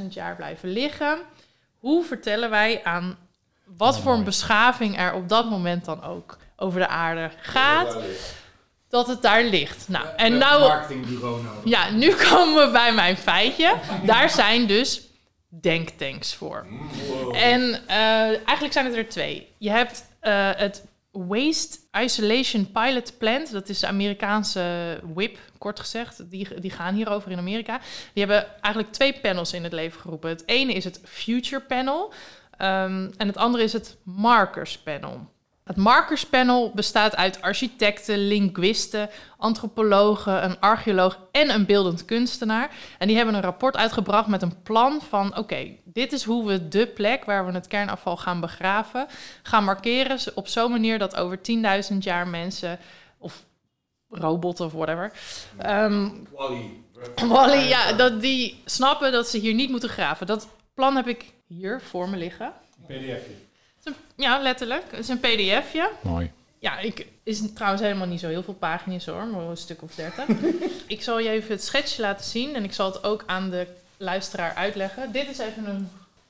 [0.00, 1.18] 10.000 jaar blijven liggen.
[1.78, 3.18] Hoe vertellen wij aan
[3.76, 7.96] wat Oh, voor een beschaving er op dat moment dan ook over de aarde gaat...
[8.88, 9.88] dat het daar ligt.
[9.88, 10.60] Nou, en nou...
[10.60, 11.60] marketingbureau nodig.
[11.64, 13.74] Ja, nu komen we bij mijn feitje.
[14.04, 15.08] Daar zijn dus
[15.48, 16.66] denktanks voor.
[17.32, 19.54] En eh, eigenlijk zijn het er twee.
[19.58, 23.52] Je hebt eh, het Waste Isolation Pilot Plant.
[23.52, 26.30] Dat is de Amerikaanse WIP, kort gezegd.
[26.30, 27.80] Die, die gaan hierover in Amerika.
[28.12, 30.30] Die hebben eigenlijk twee panels in het leven geroepen.
[30.30, 32.12] Het ene is het Future Panel.
[32.56, 35.28] ehm, en het andere is het Markers Panel.
[35.68, 42.70] Het Markers Panel bestaat uit architecten, linguisten, antropologen, een archeoloog en een beeldend kunstenaar.
[42.98, 46.68] En die hebben een rapport uitgebracht met een plan van: oké, dit is hoe we
[46.68, 49.06] de plek waar we het kernafval gaan begraven,
[49.42, 51.38] gaan markeren op zo'n manier dat over
[51.92, 52.78] 10.000 jaar mensen
[53.18, 53.44] of
[54.08, 55.12] robotten of whatever.
[55.58, 56.08] ehm,
[57.28, 60.26] Wally, ja, dat die snappen dat ze hier niet moeten graven.
[60.26, 62.52] Dat plan heb ik hier voor me liggen.
[62.86, 63.46] PDFje.
[64.16, 64.84] Ja, letterlijk.
[64.90, 65.90] Het is een pdfje.
[66.00, 66.30] Mooi.
[66.58, 69.94] Ja, ik is trouwens helemaal niet zo heel veel pagina's hoor, maar een stuk of
[69.94, 70.24] dertig.
[70.86, 73.66] ik zal je even het schetsje laten zien en ik zal het ook aan de
[73.96, 75.12] luisteraar uitleggen.
[75.12, 75.88] Dit is even een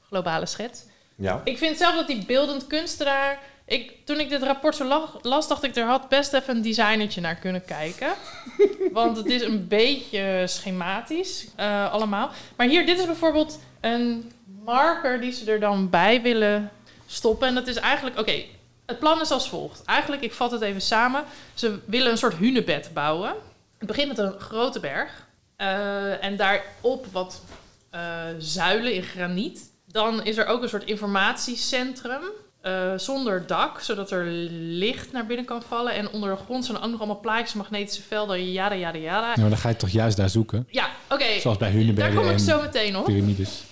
[0.09, 0.83] globale schets.
[1.14, 1.40] Ja.
[1.44, 3.38] Ik vind zelf dat die beeldend kunstenaar...
[3.64, 6.62] Ik, toen ik dit rapport zo lag- las, dacht ik, er had best even een
[6.62, 8.12] designertje naar kunnen kijken.
[8.92, 12.31] Want het is een beetje schematisch eh, allemaal.
[12.57, 14.33] Maar hier, dit is bijvoorbeeld een
[14.64, 16.71] marker die ze er dan bij willen
[17.09, 17.49] stoppen.
[17.49, 18.18] En dat is eigenlijk...
[18.18, 18.42] Oké,
[18.87, 19.83] het plan is als volgt.
[19.85, 21.25] Eigenlijk, ik vat het even samen.
[21.55, 23.35] Ze willen een soort hunebed bouwen.
[23.79, 25.27] Het begint met een grote berg.
[25.57, 27.42] eh, en daarop wat
[27.90, 28.01] eh,
[28.38, 29.61] zuilen in graniet.
[29.87, 32.21] Dan is er ook een soort informatiecentrum
[32.61, 34.25] eh, zonder dak, zodat er
[34.61, 35.92] licht naar binnen kan vallen.
[35.92, 39.27] En onder de grond zijn ook nog allemaal plaatjes, magnetische velden, jada, jada, jada.
[39.27, 40.66] Nou, maar dan ga je toch juist daar zoeken.
[40.71, 41.40] Ja, oké.
[41.40, 43.05] Zoals bij Daar Hunebedden kom ik zo meteen op.
[43.05, 43.62] piramides.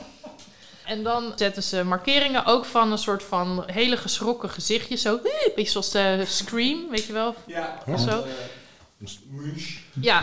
[0.87, 5.03] En dan zetten ze markeringen ook van een soort van hele geschrokken gezichtjes.
[5.03, 7.35] Zo, een beetje zoals de Scream, weet je wel?
[7.47, 8.25] Ja, Of zo.
[9.31, 9.79] Munch.
[10.01, 10.23] Ja,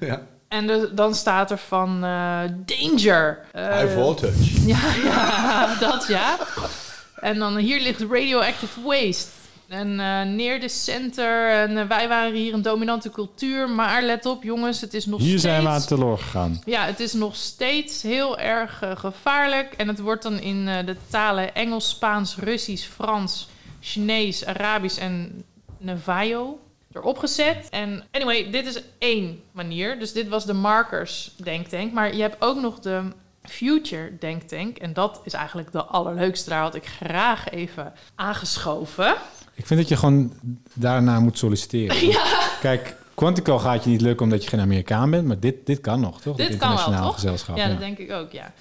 [0.00, 0.22] ja.
[0.48, 3.44] en de- dan staat er van eh, danger.
[3.52, 4.60] Eh, High voltage.
[4.66, 6.36] Ja, ja, dat ja.
[7.20, 9.28] En dan hier ligt radioactive waste.
[9.68, 11.50] En eh, neer de center.
[11.50, 13.70] En eh, wij waren hier een dominante cultuur.
[13.70, 15.42] Maar let op, jongens, het is nog Hier steeds...
[15.42, 16.62] zijn we aan teloor gegaan.
[16.64, 19.72] Ja, het is nog steeds heel erg eh, gevaarlijk.
[19.72, 23.48] En het wordt dan in de talen Engels, Spaans, Russisch, Frans,
[23.80, 25.44] Chinees, Arabisch en
[25.78, 26.58] Navajo
[26.92, 27.68] erop gezet.
[27.70, 29.98] En anyway, dit is één manier.
[29.98, 31.92] Dus dit was de markers denktank.
[31.92, 33.02] Maar je hebt ook nog de
[33.42, 34.76] future denktank.
[34.76, 36.50] En dat is eigenlijk de allerleukste.
[36.50, 39.14] Daar had ik graag even aangeschoven.
[39.58, 40.32] Ik vind dat je gewoon
[40.74, 41.96] daarna moet solliciteren.
[42.60, 46.00] Kijk, Quantico gaat je niet lukken omdat je geen Amerikaan bent, maar dit, dit kan
[46.00, 46.36] nog, toch?
[46.36, 47.14] Dit kan wel, internationaal toch?
[47.14, 47.56] gezelschap.
[47.56, 47.68] Ja, ja.
[47.68, 48.52] dat denk ik ook, ja.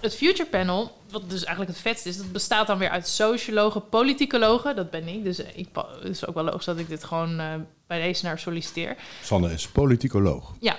[0.00, 3.88] Het Future Panel, wat dus eigenlijk het vetste is, dat bestaat dan weer uit sociologen,
[3.88, 4.76] politicologen.
[4.76, 7.54] Dat ben ik, dus ik, het is ook wel logisch dat ik dit gewoon eh,
[7.86, 8.96] bij deze naar solliciteer.
[9.22, 10.52] Sanne is politicoloog.
[10.60, 10.76] Ja,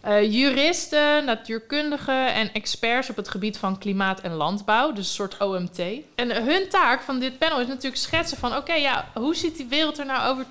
[0.00, 5.36] Eh, juristen, natuurkundigen en experts op het gebied van klimaat en landbouw, dus een soort
[5.40, 5.78] OMT.
[6.14, 9.66] En hun taak van dit panel is natuurlijk schetsen van, oké, ja, hoe ziet die
[9.66, 10.44] wereld er nou over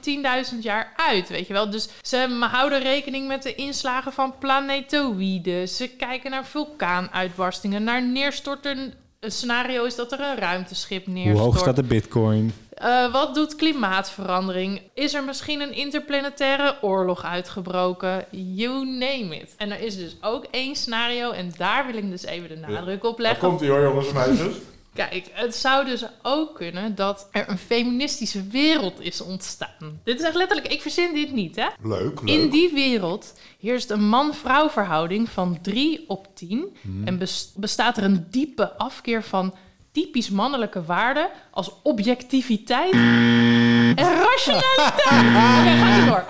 [0.54, 1.70] 10.000 jaar uit, weet je wel?
[1.70, 8.94] Dus ze houden rekening met de inslagen van planetoïden, ze kijken naar vulkaanuitbarstingen, naar neerstorten.
[9.20, 11.38] Een scenario is dat er een ruimteschip neerstort.
[11.38, 12.54] Hoe hoog staat de bitcoin?
[12.70, 14.82] Eh, wat doet klimaatverandering?
[14.94, 18.26] Is er misschien een interplanetaire oorlog uitgebroken?
[18.32, 19.54] You name it.
[19.58, 23.04] En er is dus ook één scenario, en daar wil ik dus even de nadruk
[23.04, 23.48] op Daar leggen.
[23.48, 24.56] komt hij hoor, jongens en meisjes.
[24.94, 30.00] Kijk, het zou dus ook kunnen dat er een feministische wereld is ontstaan.
[30.04, 31.68] Dit is echt letterlijk, ik verzin dit niet, hè?
[31.82, 32.30] Leuk, leuk.
[32.30, 37.08] In die wereld heerst een man-vrouw verhouding van 3 op 10 Hmm.
[37.08, 39.56] en bes- bestaat er een diepe afkeer van
[39.92, 44.94] typisch mannelijke waarden als objectiviteit en rationaliteit.
[45.06, 46.26] Oké, ga niet door.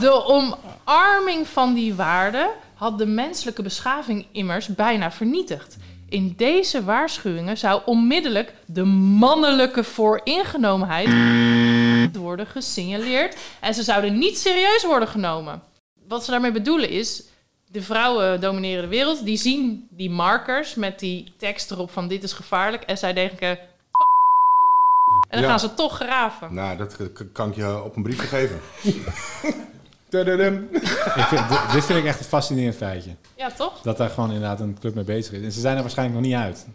[0.00, 5.76] De omarming van die waarden had de menselijke beschaving immers bijna vernietigd.
[6.12, 11.08] In deze waarschuwingen zou onmiddellijk de mannelijke vooringenomenheid
[12.16, 15.62] worden gesignaleerd en ze zouden niet serieus worden genomen.
[16.08, 17.22] Wat ze daarmee bedoelen is,
[17.70, 22.22] de vrouwen domineren de wereld, die zien die markers met die tekst erop van dit
[22.22, 23.60] is gevaarlijk en zij denken "F-
[25.28, 25.48] en dan Ja.
[25.48, 26.54] gaan ze toch graven.
[26.54, 26.96] Nou, dat
[27.32, 28.60] kan ik je op een briefje geven.
[30.12, 30.68] Tadadam.
[30.72, 33.10] Ik vind, dit- dit vind ik echt een fascinerend feitje.
[33.36, 33.80] Ja, toch?
[33.82, 35.42] Dat daar gewoon inderdaad een club mee bezig is.
[35.44, 36.66] En ze zijn er waarschijnlijk nog niet uit.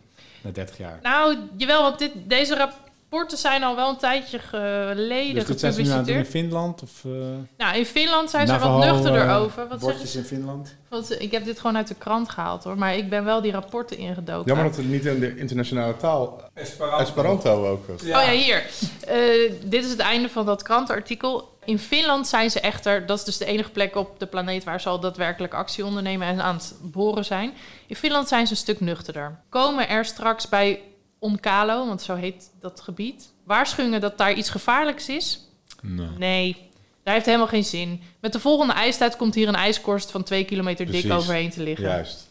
[0.42, 1.00] Na 30 jaar.
[1.02, 5.74] Nou, jawel, want dit, deze rapporten zijn al wel een tijdje geleden Dus dit zijn
[5.74, 6.26] ze nu aan het doen in.
[6.26, 6.82] Finland?
[6.84, 7.12] Of, eh
[7.58, 9.68] Nou, in Finland zijn ze er wat nuchterder eh, over.
[9.68, 10.76] Wat bordjes in Finland?
[10.90, 13.52] Want ik heb dit gewoon uit de krant gehaald hoor, maar ik ben wel die
[13.52, 14.46] rapporten ingedoken.
[14.46, 16.98] Jammer dat het niet in de internationale taal Esperanto.
[16.98, 18.02] Esperanto ook was.
[18.02, 18.64] Oh ja, hier.
[19.08, 21.56] Eh, dit is het einde van dat krantenartikel.
[21.68, 24.82] In Finland zijn ze echter, dat is dus de enige plek op de planeet waar
[24.82, 27.54] ze al daadwerkelijk actie ondernemen en aan het boren zijn.
[27.88, 29.40] In Finland zijn ze een stuk nuchterder.
[29.50, 30.82] Komen er straks bij
[31.20, 35.40] Onkalo, want zo heet dat gebied, waarschuwingen dat daar iets gevaarlijks is?
[35.82, 36.10] Nee.
[36.18, 36.70] Nee,
[37.04, 38.02] daar heeft helemaal geen zin.
[38.20, 41.88] Met de volgende ijstijd komt hier een ijskorst van twee kilometer dik overheen te liggen.
[41.88, 42.28] Juist.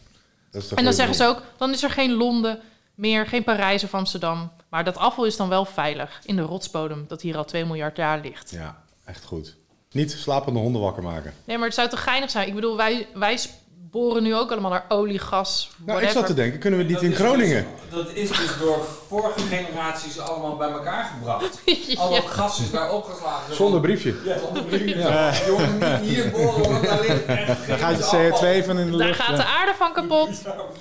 [0.51, 2.59] Dat is En dan zeggen ze ook, dan is er geen Londen
[2.95, 4.51] meer, geen Parijs of Amsterdam.
[4.69, 7.97] Maar dat afval is dan wel veilig in de rotsbodem dat hier al 2 miljard
[7.97, 8.51] jaar ligt.
[8.51, 9.55] Ja, echt goed.
[9.91, 11.33] Niet slapende honden wakker maken.
[11.45, 12.47] Nee, maar het zou toch geinig zijn?
[12.47, 13.39] Ik bedoel, wij, wij
[13.91, 16.13] boren nu ook allemaal naar olie, gas, Nou, ik whatever.
[16.13, 17.65] zat te denken, kunnen we niet in Groningen?
[17.89, 21.59] dus- dat is dus door vorige generaties allemaal bij elkaar gebracht.
[21.97, 22.19] Al Ja.
[22.21, 23.55] dat gas is daar opgeslagen.
[23.55, 24.15] Zonder briefje.
[24.25, 24.97] Ja, zonder briefje.
[24.97, 25.31] Ja.
[25.47, 28.97] Jongen, niet hier boren, want daar ligt echt Dan gaat je CO2 van in de
[28.97, 29.19] Daar lucht.
[29.19, 29.35] gaat ja.
[29.35, 30.29] de aarde van kapot.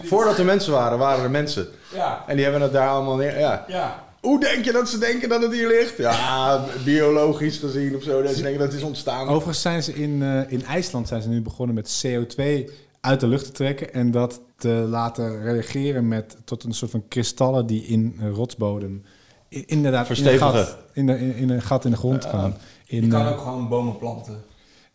[0.03, 1.69] Voordat er mensen waren, waren er mensen.
[1.93, 3.39] Ja, En die hebben het daar allemaal neer.
[3.39, 3.65] Ja.
[3.69, 4.05] ja.
[4.27, 5.97] Hoe denk je dat ze denken dat het hier ligt?
[5.97, 8.23] Ja, biologisch gezien of zo.
[8.23, 9.29] Dat ze denken dat het is ontstaan.
[9.29, 13.27] Overigens zijn ze in, eh, in IJsland zijn ze nu begonnen met CO2 uit de
[13.27, 17.83] lucht te trekken en dat te laten reageren met tot een soort van kristallen die
[17.83, 19.03] in een rotsbodem
[19.49, 20.65] inderdaad in een, Verstevigen.
[20.65, 22.57] gat, in, de, in, in een gat in de grond gaan.
[22.87, 24.43] In, Je kan eh, ook gewoon bomen planten.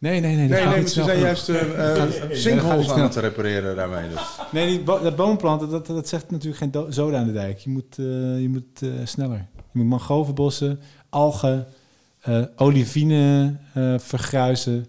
[0.02, 0.48] Nee, nee, nee.
[0.48, 4.10] Nee, maar ze zijn juist eh, eh, sinkholes aan het repareren daarmee.
[4.10, 4.22] Dus.
[4.52, 7.58] Nee, die bo- dat boomplanten, dat, dat zegt natuurlijk geen zoden aan de dijk.
[7.60, 8.06] Je moet, eh,
[8.42, 9.46] je moet eh, sneller.
[9.56, 11.68] Je moet mangrovenbossen, algen,
[12.22, 14.86] eh olivine eh, vergruizen.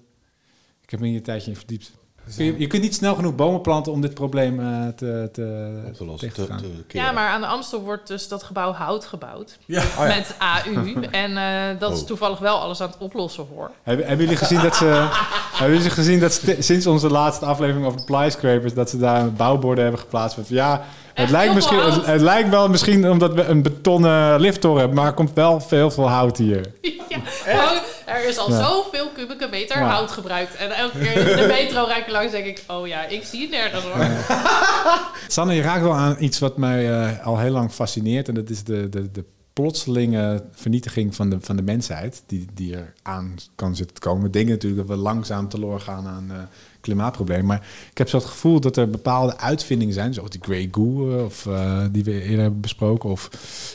[0.83, 1.92] Ik heb me hier een tijdje in verdiept.
[2.37, 4.66] Je, je kunt niet snel genoeg bomen planten om dit probleem eh,
[4.97, 6.33] te, te, Op te lossen.
[6.88, 9.59] Ja, maar aan de Amstel wordt dus dat gebouw hout gebouwd.
[9.66, 9.83] Ja.
[9.83, 10.07] Oh ja.
[10.07, 10.95] Met AU.
[11.11, 12.07] En eh, dat is Oh.
[12.07, 13.71] toevallig wel alles aan het oplossen hoor.
[13.83, 14.85] Hebben, hebben jullie gezien dat ze,
[15.59, 19.83] hebben jullie gezien dat sinds onze laatste aflevering over de plyscrapers dat ze daar bouwborden
[19.83, 23.62] hebben geplaatst met van ja, het lijkt, misschien, het, lijkt wel misschien omdat we een
[23.62, 26.73] betonnen lifttoren hebben, maar er komt wel veel veel hout hier.
[27.47, 28.62] ja, er is al Ja.
[28.62, 28.92] zoveel kubieke
[29.53, 29.88] meter Ja.
[29.88, 30.55] hout gebruikt.
[30.57, 33.41] En elke keer in de metro rijd ik langs denk ik, oh ja, ik zie
[33.41, 34.07] het nergens hoor.
[35.29, 38.29] Sanne, je raakt wel aan iets wat mij eh, al heel lang fascineert.
[38.29, 42.23] En dat is de, de, de plotselinge vernietiging van de, van de mensheid.
[42.27, 44.23] Die, die er aan kan zitten te komen.
[44.23, 46.37] We denken natuurlijk dat we langzaam teloor gaan aan eh
[46.83, 47.47] klimaatproblemen.
[47.47, 50.14] Maar ik heb zo het gevoel dat er bepaalde uitvindingen zijn.
[50.14, 53.11] Zoals die Grey Goo, eh, of, eh, die we eerder hebben besproken.
[53.11, 53.31] Of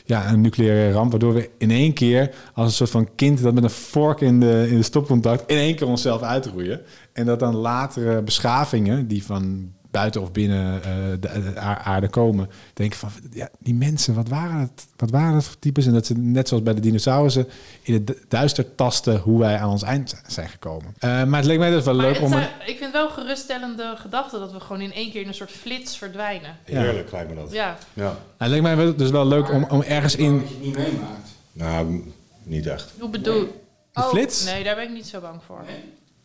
[0.05, 1.11] ja, een nucleaire ramp.
[1.11, 4.39] Waardoor we in één keer als een soort van kind dat met een vork in
[4.39, 5.51] de, in de stopcontact...
[5.51, 6.81] in één keer onszelf uitroeien.
[7.13, 12.97] En dat dan latere beschavingen die van buiten of binnen eh, de, aarde komen, denken
[12.99, 15.85] van, ja, die mensen, wat waren het, wat waren het voor types?
[15.85, 17.47] En dat ze net zoals bij de dinosaurussen
[17.81, 20.93] in het du- duister tasten hoe wij aan ons eind zijn gekomen.
[20.99, 22.31] Eh, maar het leek mij dus wel Maar leuk het om...
[22.31, 25.27] zijn- een- ik vind het wel geruststellende gedachte dat we gewoon in één keer in
[25.27, 26.55] een soort flits verdwijnen.
[26.65, 26.79] Ja.
[26.81, 27.51] Heerlijk lijkt me dat.
[27.51, 28.17] Ja, Ja.
[28.37, 30.39] het leek mij wel- dus wel leuk om, om ergens in...
[30.39, 31.29] Dat je het niet meemaakt.
[31.53, 32.03] Nou,
[32.43, 32.93] niet echt.
[32.99, 34.45] hoe bedoel De Oh, flits?
[34.45, 35.63] Nee, daar ben ik niet zo bang voor.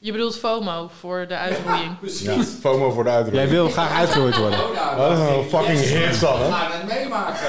[0.05, 1.99] Je bedoelt FOMO voor de uitroeiing.
[1.99, 2.23] Precies.
[2.23, 2.43] Ja.
[2.61, 3.51] FOMO voor de Jij uitdrukking.
[3.51, 4.59] wil graag uitgegooid worden.
[4.59, 5.91] Oh, dat een ging fucking yes.
[5.91, 6.47] hit dan, hè?
[6.47, 7.47] We gaan het meemaken.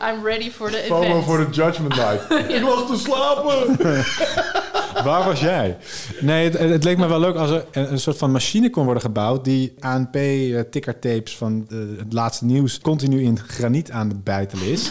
[0.08, 1.24] I'm ready for the FOMO event.
[1.24, 2.30] voor de Judgment Night.
[2.56, 3.76] Ik lag te slapen.
[5.08, 5.76] Waar was jij?
[6.20, 8.84] Nee, het, het leek me wel leuk als er een, een soort van machine kon
[8.84, 9.44] worden gebouwd...
[9.44, 12.80] die ANP-tickertapes van eh, het laatste nieuws...
[12.80, 14.90] continu in graniet aan het bijtelen is.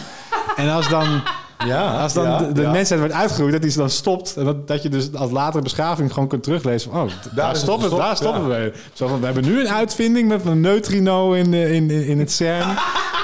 [0.56, 1.22] En als dan,
[1.66, 2.70] Ja, als dan ja, de, de ja.
[2.70, 3.52] mensheid wordt uitgegroeid...
[3.52, 4.36] dat die ze dan stopt.
[4.36, 6.90] En dat, dat je dus als latere beschaving gewoon kunt teruglezen...
[6.90, 8.48] van, oh, daar, is het stoppen, gestopt, daar stoppen ja.
[8.48, 8.72] we.
[8.92, 12.18] Zo van, we hebben nu een uitvinding met een neutrino in, de- in, in, in
[12.18, 12.76] het CERN.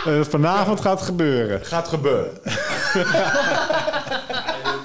[0.05, 1.65] Eh, vanavond gaat het gebeuren.
[1.65, 2.33] Gaat gebeuren.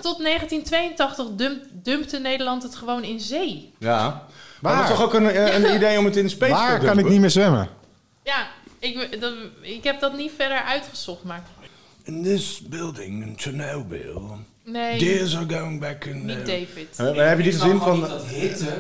[0.02, 3.74] Tot 1982 dump, dumpte Nederland het gewoon in zee.
[3.78, 4.28] Ja.
[4.60, 4.82] Maar Waar?
[4.82, 6.78] dat is toch ook een, eh, een idee om het in de space te Waar
[6.78, 7.06] kan dumpen?
[7.06, 7.70] ik niet meer zwemmen?
[8.24, 8.48] Ja,
[8.80, 11.44] ik, dat, ik heb dat niet verder uitgezocht, maar
[12.04, 16.26] In this building in Chernobyl, nee, deers are going back in...
[16.26, 16.88] niet eh, David.
[16.98, 18.00] eh, maar heb je die gezien van...
[18.00, 18.74] niet dat hitte,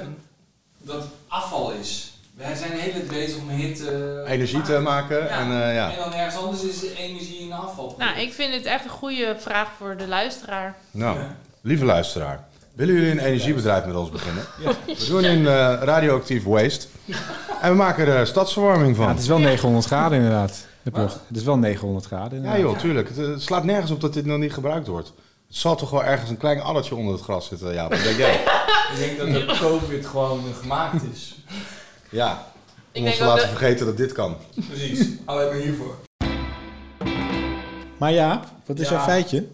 [0.77, 2.13] dat afval is.
[2.35, 4.23] Wij zijn de hele tijd bezig om hitte...
[4.27, 5.27] Energie te maken Ja.
[5.27, 5.91] en eh, ja.
[5.91, 7.95] En dan ergens anders is de energie in afval.
[7.97, 10.75] Nou, ik vind het echt een goede vraag voor de luisteraar.
[10.91, 11.17] Nou,
[11.61, 12.47] lieve luisteraar.
[12.73, 14.43] Willen jullie een energiebedrijf met ons beginnen?
[14.85, 16.87] We doen in eh, radioactief waste.
[17.61, 19.07] En we maken er stadsverwarming Ja, van.
[19.11, 20.67] het is wel 900 graden inderdaad.
[20.97, 22.71] Het is wel 900 graden Ja inderdaad.
[22.71, 23.07] joh, tuurlijk.
[23.07, 25.07] Het, het slaat nergens op dat dit nog niet gebruikt wordt.
[25.47, 27.87] Het zal toch wel ergens een klein addertje onder het gras zitten, ja.
[27.87, 28.33] Wat denk jij?
[28.91, 31.35] Ik denk dat de COVID gewoon gemaakt is.
[32.11, 32.31] Ja,
[32.91, 34.35] Ik om ons denk te laten dat, vergeten dat dit kan.
[34.67, 35.07] Precies.
[35.25, 35.95] Alleen maar hiervoor.
[37.97, 38.95] Maar ja, wat is Ja.
[38.95, 39.47] jouw feitje?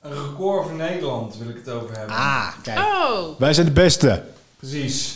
[0.00, 2.16] Een record voor Nederland wil ik het over hebben.
[2.16, 2.78] Ah, kijk.
[2.78, 4.22] oh, Wij zijn de beste.
[4.56, 5.14] Precies.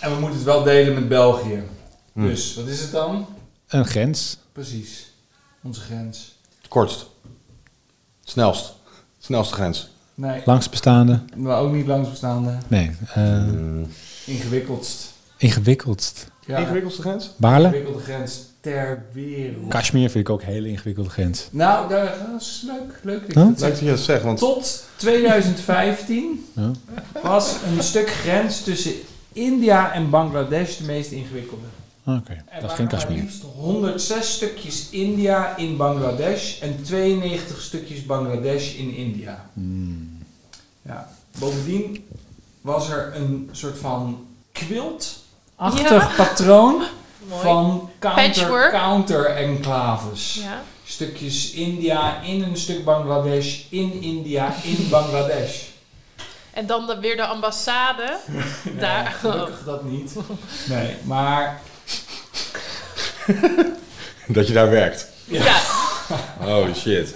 [0.00, 1.62] En we moeten het wel delen met België.
[2.12, 2.26] Hm.
[2.26, 3.26] Dus, wat is het dan?
[3.70, 4.36] Een grens.
[4.52, 5.12] Precies.
[5.62, 6.38] Onze grens.
[6.68, 7.06] Kortst.
[8.24, 8.72] Snelst.
[9.18, 9.88] Snelste grens.
[10.14, 11.20] Nee, Langsbestaande.
[11.36, 12.56] maar ook niet langsbestaande.
[12.68, 12.90] Nee.
[13.14, 13.42] eh
[14.26, 15.12] Ingewikkeldst.
[15.36, 16.26] ingewikkeldst.
[16.46, 17.30] Ja, Ingewikkeldste grens?
[17.36, 17.64] Baarle?
[17.66, 18.38] ingewikkelde grens.
[18.60, 19.68] ter wereld.
[19.68, 21.48] Kashmir vind ik ook een hele ingewikkelde grens.
[21.50, 23.00] Nou, daar- dat is leuk.
[23.02, 23.48] leuk dat je Huh?
[23.48, 23.60] dat zegt.
[23.60, 26.70] Leuk dat je dat zegt, want Tot 2015 Ja.
[27.22, 28.92] was een stuk grens tussen
[29.32, 31.64] India en Bangladesh de meest ingewikkelde.
[32.04, 33.22] Oké, Er dat is waren geen maar Kashmir.
[33.22, 39.44] liefst 106 stukjes India in Bangladesh en 92 stukjes Bangladesh in India.
[39.52, 40.18] Hmm.
[40.82, 41.08] Ja.
[41.38, 42.06] Bovendien
[42.60, 46.10] was er een soort van quilt-achtig Ja.
[46.16, 46.82] patroon
[47.28, 47.42] Mooi.
[47.42, 50.34] van counter, counter-enclaves.
[50.42, 50.62] Ja.
[50.84, 55.62] Stukjes India in een stuk Bangladesh, in India, in Bangladesh.
[56.50, 58.16] En dan de, weer de ambassade.
[58.80, 59.06] Daar.
[59.06, 60.14] Gelukkig dat niet.
[60.68, 61.60] Nee, maar
[64.26, 65.06] dat je daar werkt.
[65.24, 65.56] Ja.
[66.38, 67.14] Holy shit.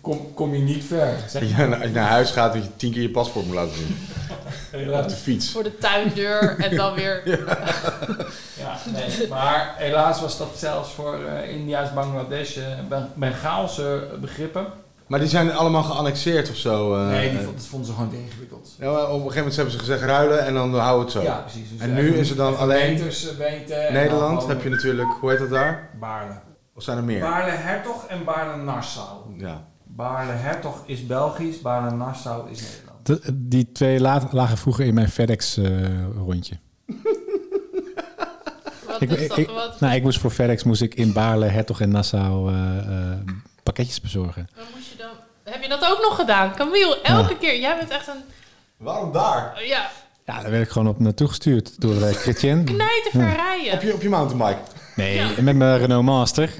[0.00, 1.16] kom, kom je niet ver.
[1.28, 3.54] Zeg je, naar- als je naar huis gaat, dat je tien keer je paspoort moet
[3.54, 3.96] laten zien.
[4.92, 5.50] Op de fiets.
[5.50, 7.22] voor de tuindeur en dan weer.
[8.58, 9.28] Ja, nee.
[9.28, 12.56] Maar helaas was dat zelfs voor eh India's Bangladesh
[12.88, 14.66] Ben- Bengaalse begrippen.
[15.12, 16.94] Maar die zijn allemaal geannexeerd of zo.
[16.94, 17.06] eh.
[17.08, 18.74] nee, die vond, dat vonden ze gewoon te ingewikkeld.
[18.78, 21.22] Ja, op een gegeven moment hebben ze gezegd ruilen en dan houden we het zo.
[21.22, 21.70] Ja, precies.
[21.70, 25.08] Dus En nu is het dan alleen meters, eh, weten en Nederland heb je natuurlijk,
[25.20, 25.90] hoe heet dat daar?
[26.00, 26.34] Baarle.
[26.74, 27.20] Of zijn er meer?
[27.20, 29.08] Baarle-Hertog en Baarle-Nassau.
[29.38, 29.64] Ja.
[29.84, 33.06] Baarle-Hertog is Belgisch, Baarle-Nassau is Nederland.
[33.06, 36.54] De- die twee la- lagen vroeger in mijn FedEx-rondje.
[38.86, 39.38] Wat Ik- is dat?
[39.38, 42.78] ik- wat, nou, ik moest voor FedEx moest ik in Baarle, Hertog en Nassau eh,
[42.78, 43.18] eh,
[43.72, 44.48] pakketjes bezorgen.
[44.74, 45.10] moest je dan?
[45.44, 46.54] Heb je dat ook nog gedaan?
[46.54, 47.60] Camille, elke keer.
[47.60, 48.22] Jij bent echt een.
[48.76, 49.62] Waarom daar?
[49.64, 49.90] Ja,
[50.26, 52.64] Ja, daar werd ik gewoon op naartoe gestuurd door uh, Chrétien.
[52.74, 53.72] knijten verrijden.
[53.72, 54.60] Op je, op je mountainbike.
[54.96, 55.28] Nee, Ja.
[55.40, 56.50] met mijn Renault Master.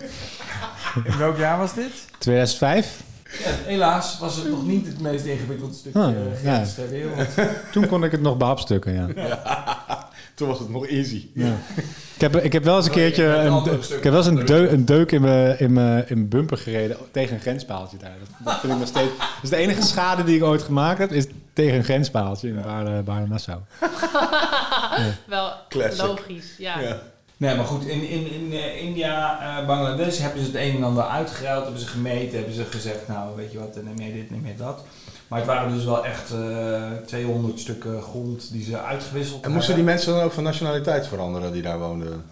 [1.05, 1.93] In welk jaar was dit?
[2.19, 3.01] 2005.
[3.45, 6.65] Ja, helaas was het nog niet het meest ingewikkelde stukje Ah, eh, ja.
[6.75, 7.29] ter wereld.
[7.73, 9.07] Toen kon ik het nog behapstukken, ja.
[10.35, 11.27] Toen was het nog easy.
[11.35, 11.57] ja.
[12.15, 13.65] Ik, heb, ik heb wel eens een keertje een,
[13.97, 16.97] ik heb wel eens een, deu- een deuk in mijn, in, mijn, in bumper gereden
[17.11, 18.17] tegen een grenspaaltje daar.
[18.19, 19.11] Dat, dat vind ik nog steeds...
[19.19, 22.63] Dat is de enige schade die ik ooit gemaakt heb, is tegen een grenspaaltje in
[22.63, 23.59] Baarle, Baarle Nassau.
[25.27, 26.03] Wel Classic.
[26.07, 26.81] logisch, ja.
[26.81, 27.03] Ja.
[27.37, 30.83] Nee, maar goed, in, in, in eh, India, eh, Bangladesh hebben ze het een en
[30.85, 34.31] ander uitgeruild, hebben ze gemeten, hebben ze gezegd, nou weet je wat, neem jij dit,
[34.31, 34.85] neem jij dat.
[35.33, 39.75] Maar het waren dus wel echt eh 200 stukken grond die ze uitgewisseld En moesten
[39.75, 42.25] die mensen dan ook van nationaliteit veranderen die daar woonden?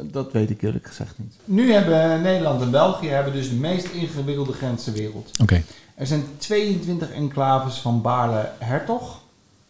[0.00, 1.34] Dat weet ik eerlijk gezegd niet.
[1.44, 5.30] Nu hebben Nederland en België hebben dus de meest ingewikkelde grens ter wereld.
[5.40, 5.62] Oké.
[5.94, 9.20] Er zijn 22 enclaves van Baarle-Hertog,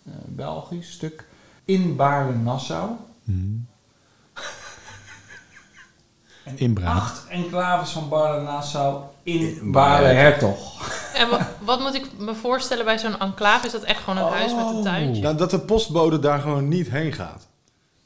[0.05, 1.25] eh, Belgisch stuk,
[1.65, 2.91] in Baarle-Nassau.
[6.49, 6.97] En Inbraak.
[6.97, 10.87] acht enclaves van Baarle-Nassau in In Baarle-Hertog.
[11.15, 13.67] En wa- wat moet ik me voorstellen bij zo'n enclave?
[13.67, 15.23] Is dat echt gewoon een huis met een tuintje?
[15.23, 17.47] Nou, dat de postbode daar gewoon niet heen gaat.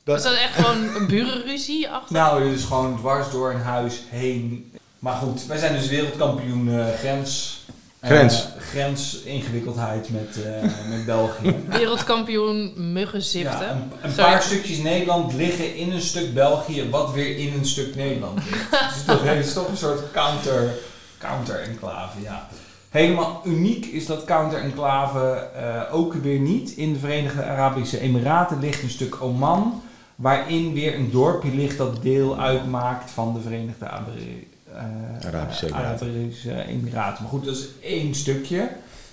[0.05, 2.13] Dat, Is dat echt gewoon een burenruzie achter?
[2.15, 4.73] Nou, dit is gewoon dwars door een huis heen.
[4.99, 7.62] Maar goed, wij zijn dus wereldkampioen eh, grens.
[8.03, 8.49] Eh, Grens.
[8.59, 11.55] grensingewikkeldheid met, eh, met België.
[11.79, 13.91] Wereldkampioen Ja, muggenziften.
[14.03, 18.39] een paar stukjes Nederland liggen in een stuk België, wat weer in een stuk Nederland
[18.51, 18.71] ligt.
[18.95, 20.75] dus dat is toch een soort counter,
[21.19, 22.49] counter-enclave, ja.
[22.89, 26.71] Helemaal uniek is dat counter-enclave eh, ook weer niet.
[26.71, 29.83] In de Verenigde Arabische Emiraten ligt een stuk Oman,
[30.17, 34.62] waarin weer een dorpje ligt dat deel uitmaakt van de Verenigde Arabi- eh,
[35.27, 36.09] Arabische Emiraten.
[36.09, 37.23] Arabische Emiraten.
[37.23, 38.71] Maar goed, dat is één stukje.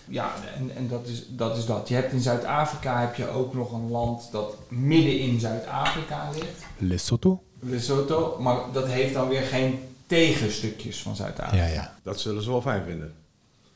[0.07, 1.87] Ja, en, en dat, is, dat is dat.
[1.87, 6.65] Je hebt in Zuid-Afrika heb je ook nog een land dat midden in Zuid-Afrika ligt.
[6.77, 7.43] Lesotho?
[7.59, 11.65] Lesotho, maar dat heeft dan weer geen tegenstukjes van Zuid-Afrika.
[11.65, 11.93] Ja, ja.
[12.03, 13.13] dat zullen ze wel fijn vinden.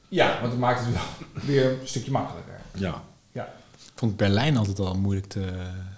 [0.08, 2.60] Ja, want dat maakt het wel weer een stukje makkelijker.
[2.74, 3.02] Ja.
[3.94, 5.54] Ik vond Berlijn altijd al moeilijk te...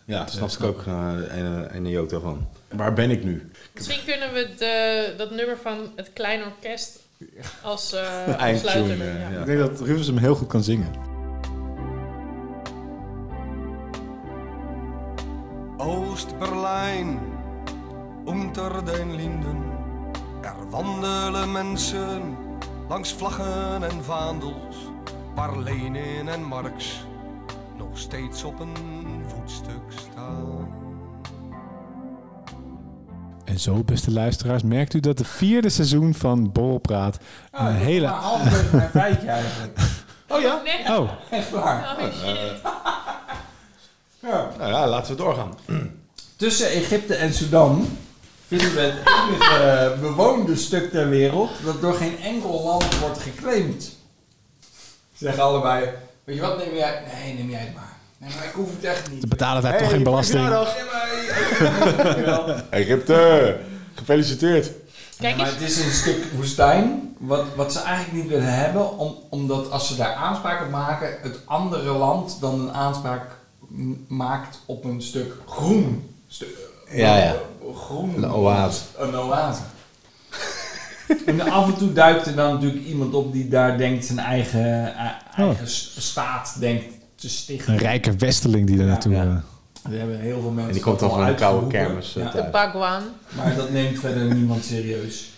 [0.05, 2.47] Ja, te snap ik ook uh, een, een jota van.
[2.77, 3.51] Waar ben ik nu?
[3.73, 6.99] Misschien kunnen we de, dat nummer van het kleine orkest
[7.61, 9.29] als eh Eindtune, eh, ja.
[9.29, 9.39] ja.
[9.39, 10.91] Ik denk dat Rufus hem heel goed kan zingen.
[15.77, 17.19] Oost-Berlijn,
[18.27, 19.63] unter den Linden.
[20.41, 22.37] Er wandelen mensen
[22.89, 24.75] langs vlaggen en vaandels,
[25.35, 27.05] waar Lenin en Marx
[27.77, 28.75] nog steeds op een
[29.27, 30.14] voetstuk staan.
[33.45, 37.17] En zo, beste luisteraars, merkt u dat de vierde seizoen van Borrelpraat
[37.51, 38.07] Ah, een hele...
[38.07, 39.79] maar halverwege mijn feitje eigenlijk.
[40.27, 40.61] Oh ja?
[40.63, 40.97] Nee.
[40.97, 41.97] Oh, Echt waar.
[41.99, 42.61] Oh, shit.
[44.19, 44.49] Ja.
[44.57, 45.53] Nou ja, laten we doorgaan.
[46.35, 47.97] Tussen Egypte en Sudan
[48.47, 53.83] vinden we het enige bewoonde stuk ter wereld dat door geen enkel land wordt geclaimd.
[55.13, 55.89] Ze zeggen allebei,
[56.23, 57.03] weet je wat, neem jij...
[57.13, 57.97] Nee, neem jij het maar.
[58.35, 59.21] Maar ik hoef het echt niet.
[59.21, 60.49] ze betalen daar toch geen belasting.
[62.69, 63.57] Egypte!
[63.93, 64.71] Gefeliciteerd.
[65.19, 65.59] Kijk Ja, maar eens.
[65.59, 69.87] het is een stuk woestijn, wat, wat ze eigenlijk niet willen hebben, om, omdat als
[69.87, 73.25] ze daar aanspraak op maken, het andere land dan een aanspraak
[74.07, 76.09] maakt op een stuk groen.
[76.27, 76.45] Stu-
[76.91, 77.35] Ja, ja.
[77.75, 78.13] Groen.
[78.23, 78.81] Een oase.
[78.97, 79.61] Een oase.
[81.25, 84.95] en af en toe duikt er dan natuurlijk iemand op die daar denkt zijn eigen,
[84.97, 87.73] eh, eigen s- staat denkt te stichten.
[87.73, 88.87] Een rijke westeling die er Ja.
[88.89, 89.11] naartoe...
[89.13, 89.23] Ja.
[89.83, 92.15] eh, We hebben heel veel mensen En die komt dan al van een koude kermis
[92.15, 92.31] eh, Ja.
[92.31, 92.51] De thuis.
[92.51, 93.03] Bagwan.
[93.35, 95.29] Maar dat neemt verder niemand serieus.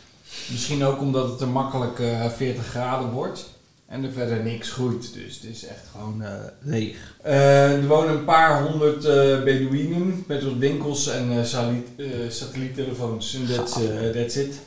[0.52, 3.56] Misschien ook omdat het er makkelijk eh 40 graden wordt.
[3.86, 5.14] En er verder niks groeit.
[5.14, 7.16] Dus het is echt gewoon eh, leeg.
[7.24, 13.34] Eh, er wonen een paar honderd eh Bedouinen met wat winkels en eh, eh, satelliettelefoons.
[13.36, 14.60] En that's, eh, that's it.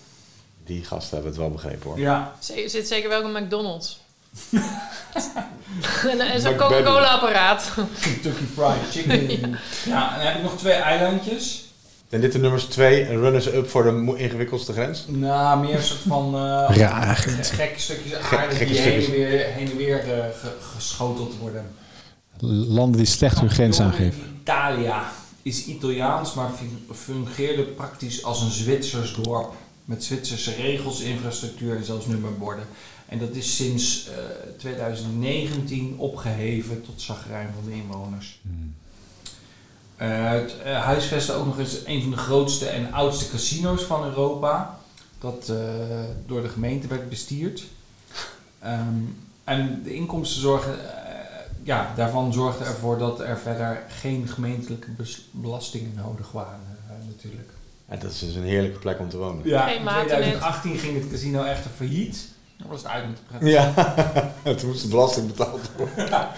[0.65, 1.99] Die gasten hebben het wel begrepen hoor.
[1.99, 2.33] Ja.
[2.57, 4.01] Er zit zeker wel een McDonald's.
[6.11, 6.57] en, en zo'n McBadden.
[6.57, 7.73] Coca-Cola apparaat.
[8.01, 9.29] Kentucky Fried Chicken.
[9.93, 11.65] ja, en dan heb ik nog twee eilandjes.
[12.09, 15.05] En dit de nummers 2 runners-up voor de ingewikkeldste grens.
[15.09, 17.17] Nou, meer een soort van eh, Raar.
[17.17, 21.35] ge- gekke stukjes Gek- aarde die heen en weer, heen en weer eh, ge- geschoteld
[21.41, 21.71] worden.
[22.69, 24.23] landen die slecht hun grens aangeven.
[24.41, 25.03] Italia
[25.43, 29.55] is Italiaans, maar fun- fungeerde praktisch als een Zwitsers dorp.
[29.85, 32.65] Met Zwitserse regels, infrastructuur en zelfs nummerborden.
[33.11, 34.15] En dat is sinds eh,
[34.57, 38.41] 2019 opgeheven tot zagrijn van de inwoners.
[39.97, 44.05] Eh, het uh, huisvestte ook nog eens een van de grootste en oudste casino's van
[44.05, 44.79] Europa.
[45.19, 45.57] Dat eh,
[46.27, 47.63] door de gemeente werd bestierd.
[48.59, 48.99] Ehm,
[49.45, 51.15] en de inkomsten zorgen, eh,
[51.63, 57.51] ja, daarvan zorgde ervoor dat er verder geen gemeentelijke bes- belastingen nodig waren, eh, natuurlijk.
[57.89, 59.49] Ja, dat is dus een heerlijke plek om te wonen.
[59.49, 60.09] Ja, in waternet.
[60.09, 62.29] 2018 ging het casino echter failliet.
[62.61, 63.51] Dan was het uit met de pret.
[63.53, 63.95] Ja,
[64.57, 65.97] toen moest de belasting betaald worden.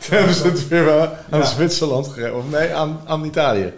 [0.00, 1.44] Toen hebben ze het weer wel aan Ja.
[1.44, 2.36] Zwitserland gegeven.
[2.36, 3.72] Of nee, aan, aan Italië.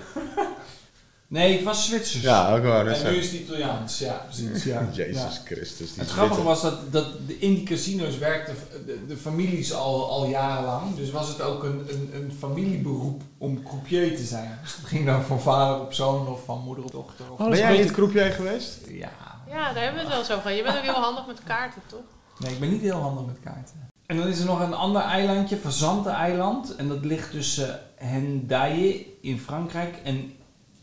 [1.29, 2.23] Nee, het was Zwitsers.
[2.23, 2.87] Ja, ook wel.
[2.87, 4.65] En nu is het Italiaans, ja, precies.
[4.65, 4.89] Ja.
[4.93, 5.29] Jezus Ja.
[5.45, 5.93] Christus.
[5.93, 6.45] Die Het grappige Zwitser.
[6.45, 8.55] was dat, dat de- in die casino's werkten
[8.87, 10.97] de, de families al, al jarenlang.
[10.97, 14.59] Dus was het ook een, een, een familieberoep om croupier te zijn.
[14.63, 17.25] Dus het ging dan van vader op zoon of van moeder op dochter.
[17.33, 18.77] Of, Oh, Ben jij in het groepje geweest?
[18.89, 19.11] ja.
[19.49, 20.55] Ja, daar hebben we het wel zo van.
[20.55, 22.01] Je bent ook heel handig met kaarten, toch?
[22.39, 23.89] Nee, ik ben niet heel handig met kaarten.
[24.07, 26.75] En dan is er nog een ander eilandje, Fazante-eiland.
[26.77, 30.33] En dat ligt tussen Hendaye in Frankrijk en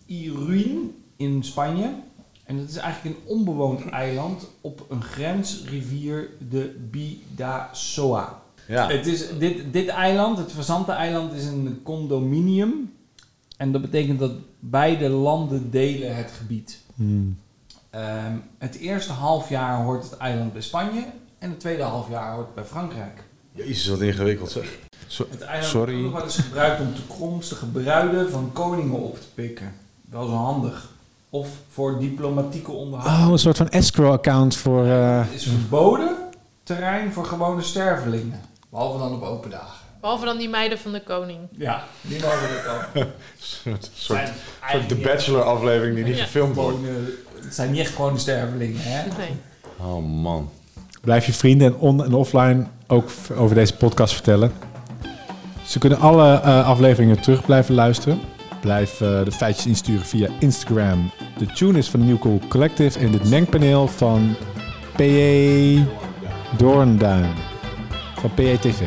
[0.05, 1.93] Irun in Spanje.
[2.43, 8.41] En dat is eigenlijk een onbewoond eiland op een grensrivier, de Bidasoa.
[8.67, 8.87] Ja.
[8.87, 12.93] Het is, dit, dit eiland, het Fazante-eiland, is een condominium.
[13.57, 16.81] En dat betekent dat beide landen delen het gebied.
[16.95, 17.37] Hmm.
[17.93, 21.03] Ehm, het eerste half jaar hoort het eiland bij Spanje
[21.39, 23.23] en het tweede half jaar hoort het bij Frankrijk.
[23.51, 24.65] Jezus, wat ingewikkeld zeg.
[25.29, 25.93] Het eiland Sorry.
[25.93, 29.73] wordt ook nog wel eens gebruikt om toekomstige bruiden van koningen op te pikken.
[30.09, 30.89] Wel zo handig.
[31.29, 33.25] Of voor diplomatieke onderhoud.
[33.25, 34.85] Oh, een soort van escrow-account voor...
[34.85, 36.15] eh, Het is verboden
[36.63, 38.41] terrein voor gewone stervelingen.
[38.69, 39.81] Behalve dan op open dagen.
[40.01, 41.39] Behalve dan die meiden van de koning.
[41.51, 42.95] Ja, die mogen dat ook.
[43.03, 46.23] Een soort, soort, Zijn soort The eigenlijk niet Bachelor aflevering die niet Ja.
[46.23, 46.77] gefilmd wordt.
[47.43, 49.01] Het zijn niet echt gewone stervelingen, hè?
[49.17, 49.29] Nee.
[49.77, 50.49] Oh man.
[51.01, 54.51] Blijf je vrienden en on- en offline ook over deze podcast vertellen.
[55.65, 58.19] Ze kunnen alle eh, afleveringen terug blijven luisteren.
[58.61, 61.11] Blijf eh, de feitjes insturen via Instagram.
[61.37, 64.35] De tune is van de New Cool Collective in dit mengpaneel van
[64.95, 65.83] PE
[66.57, 67.25] Doornduin.
[68.19, 68.81] Van PE TV.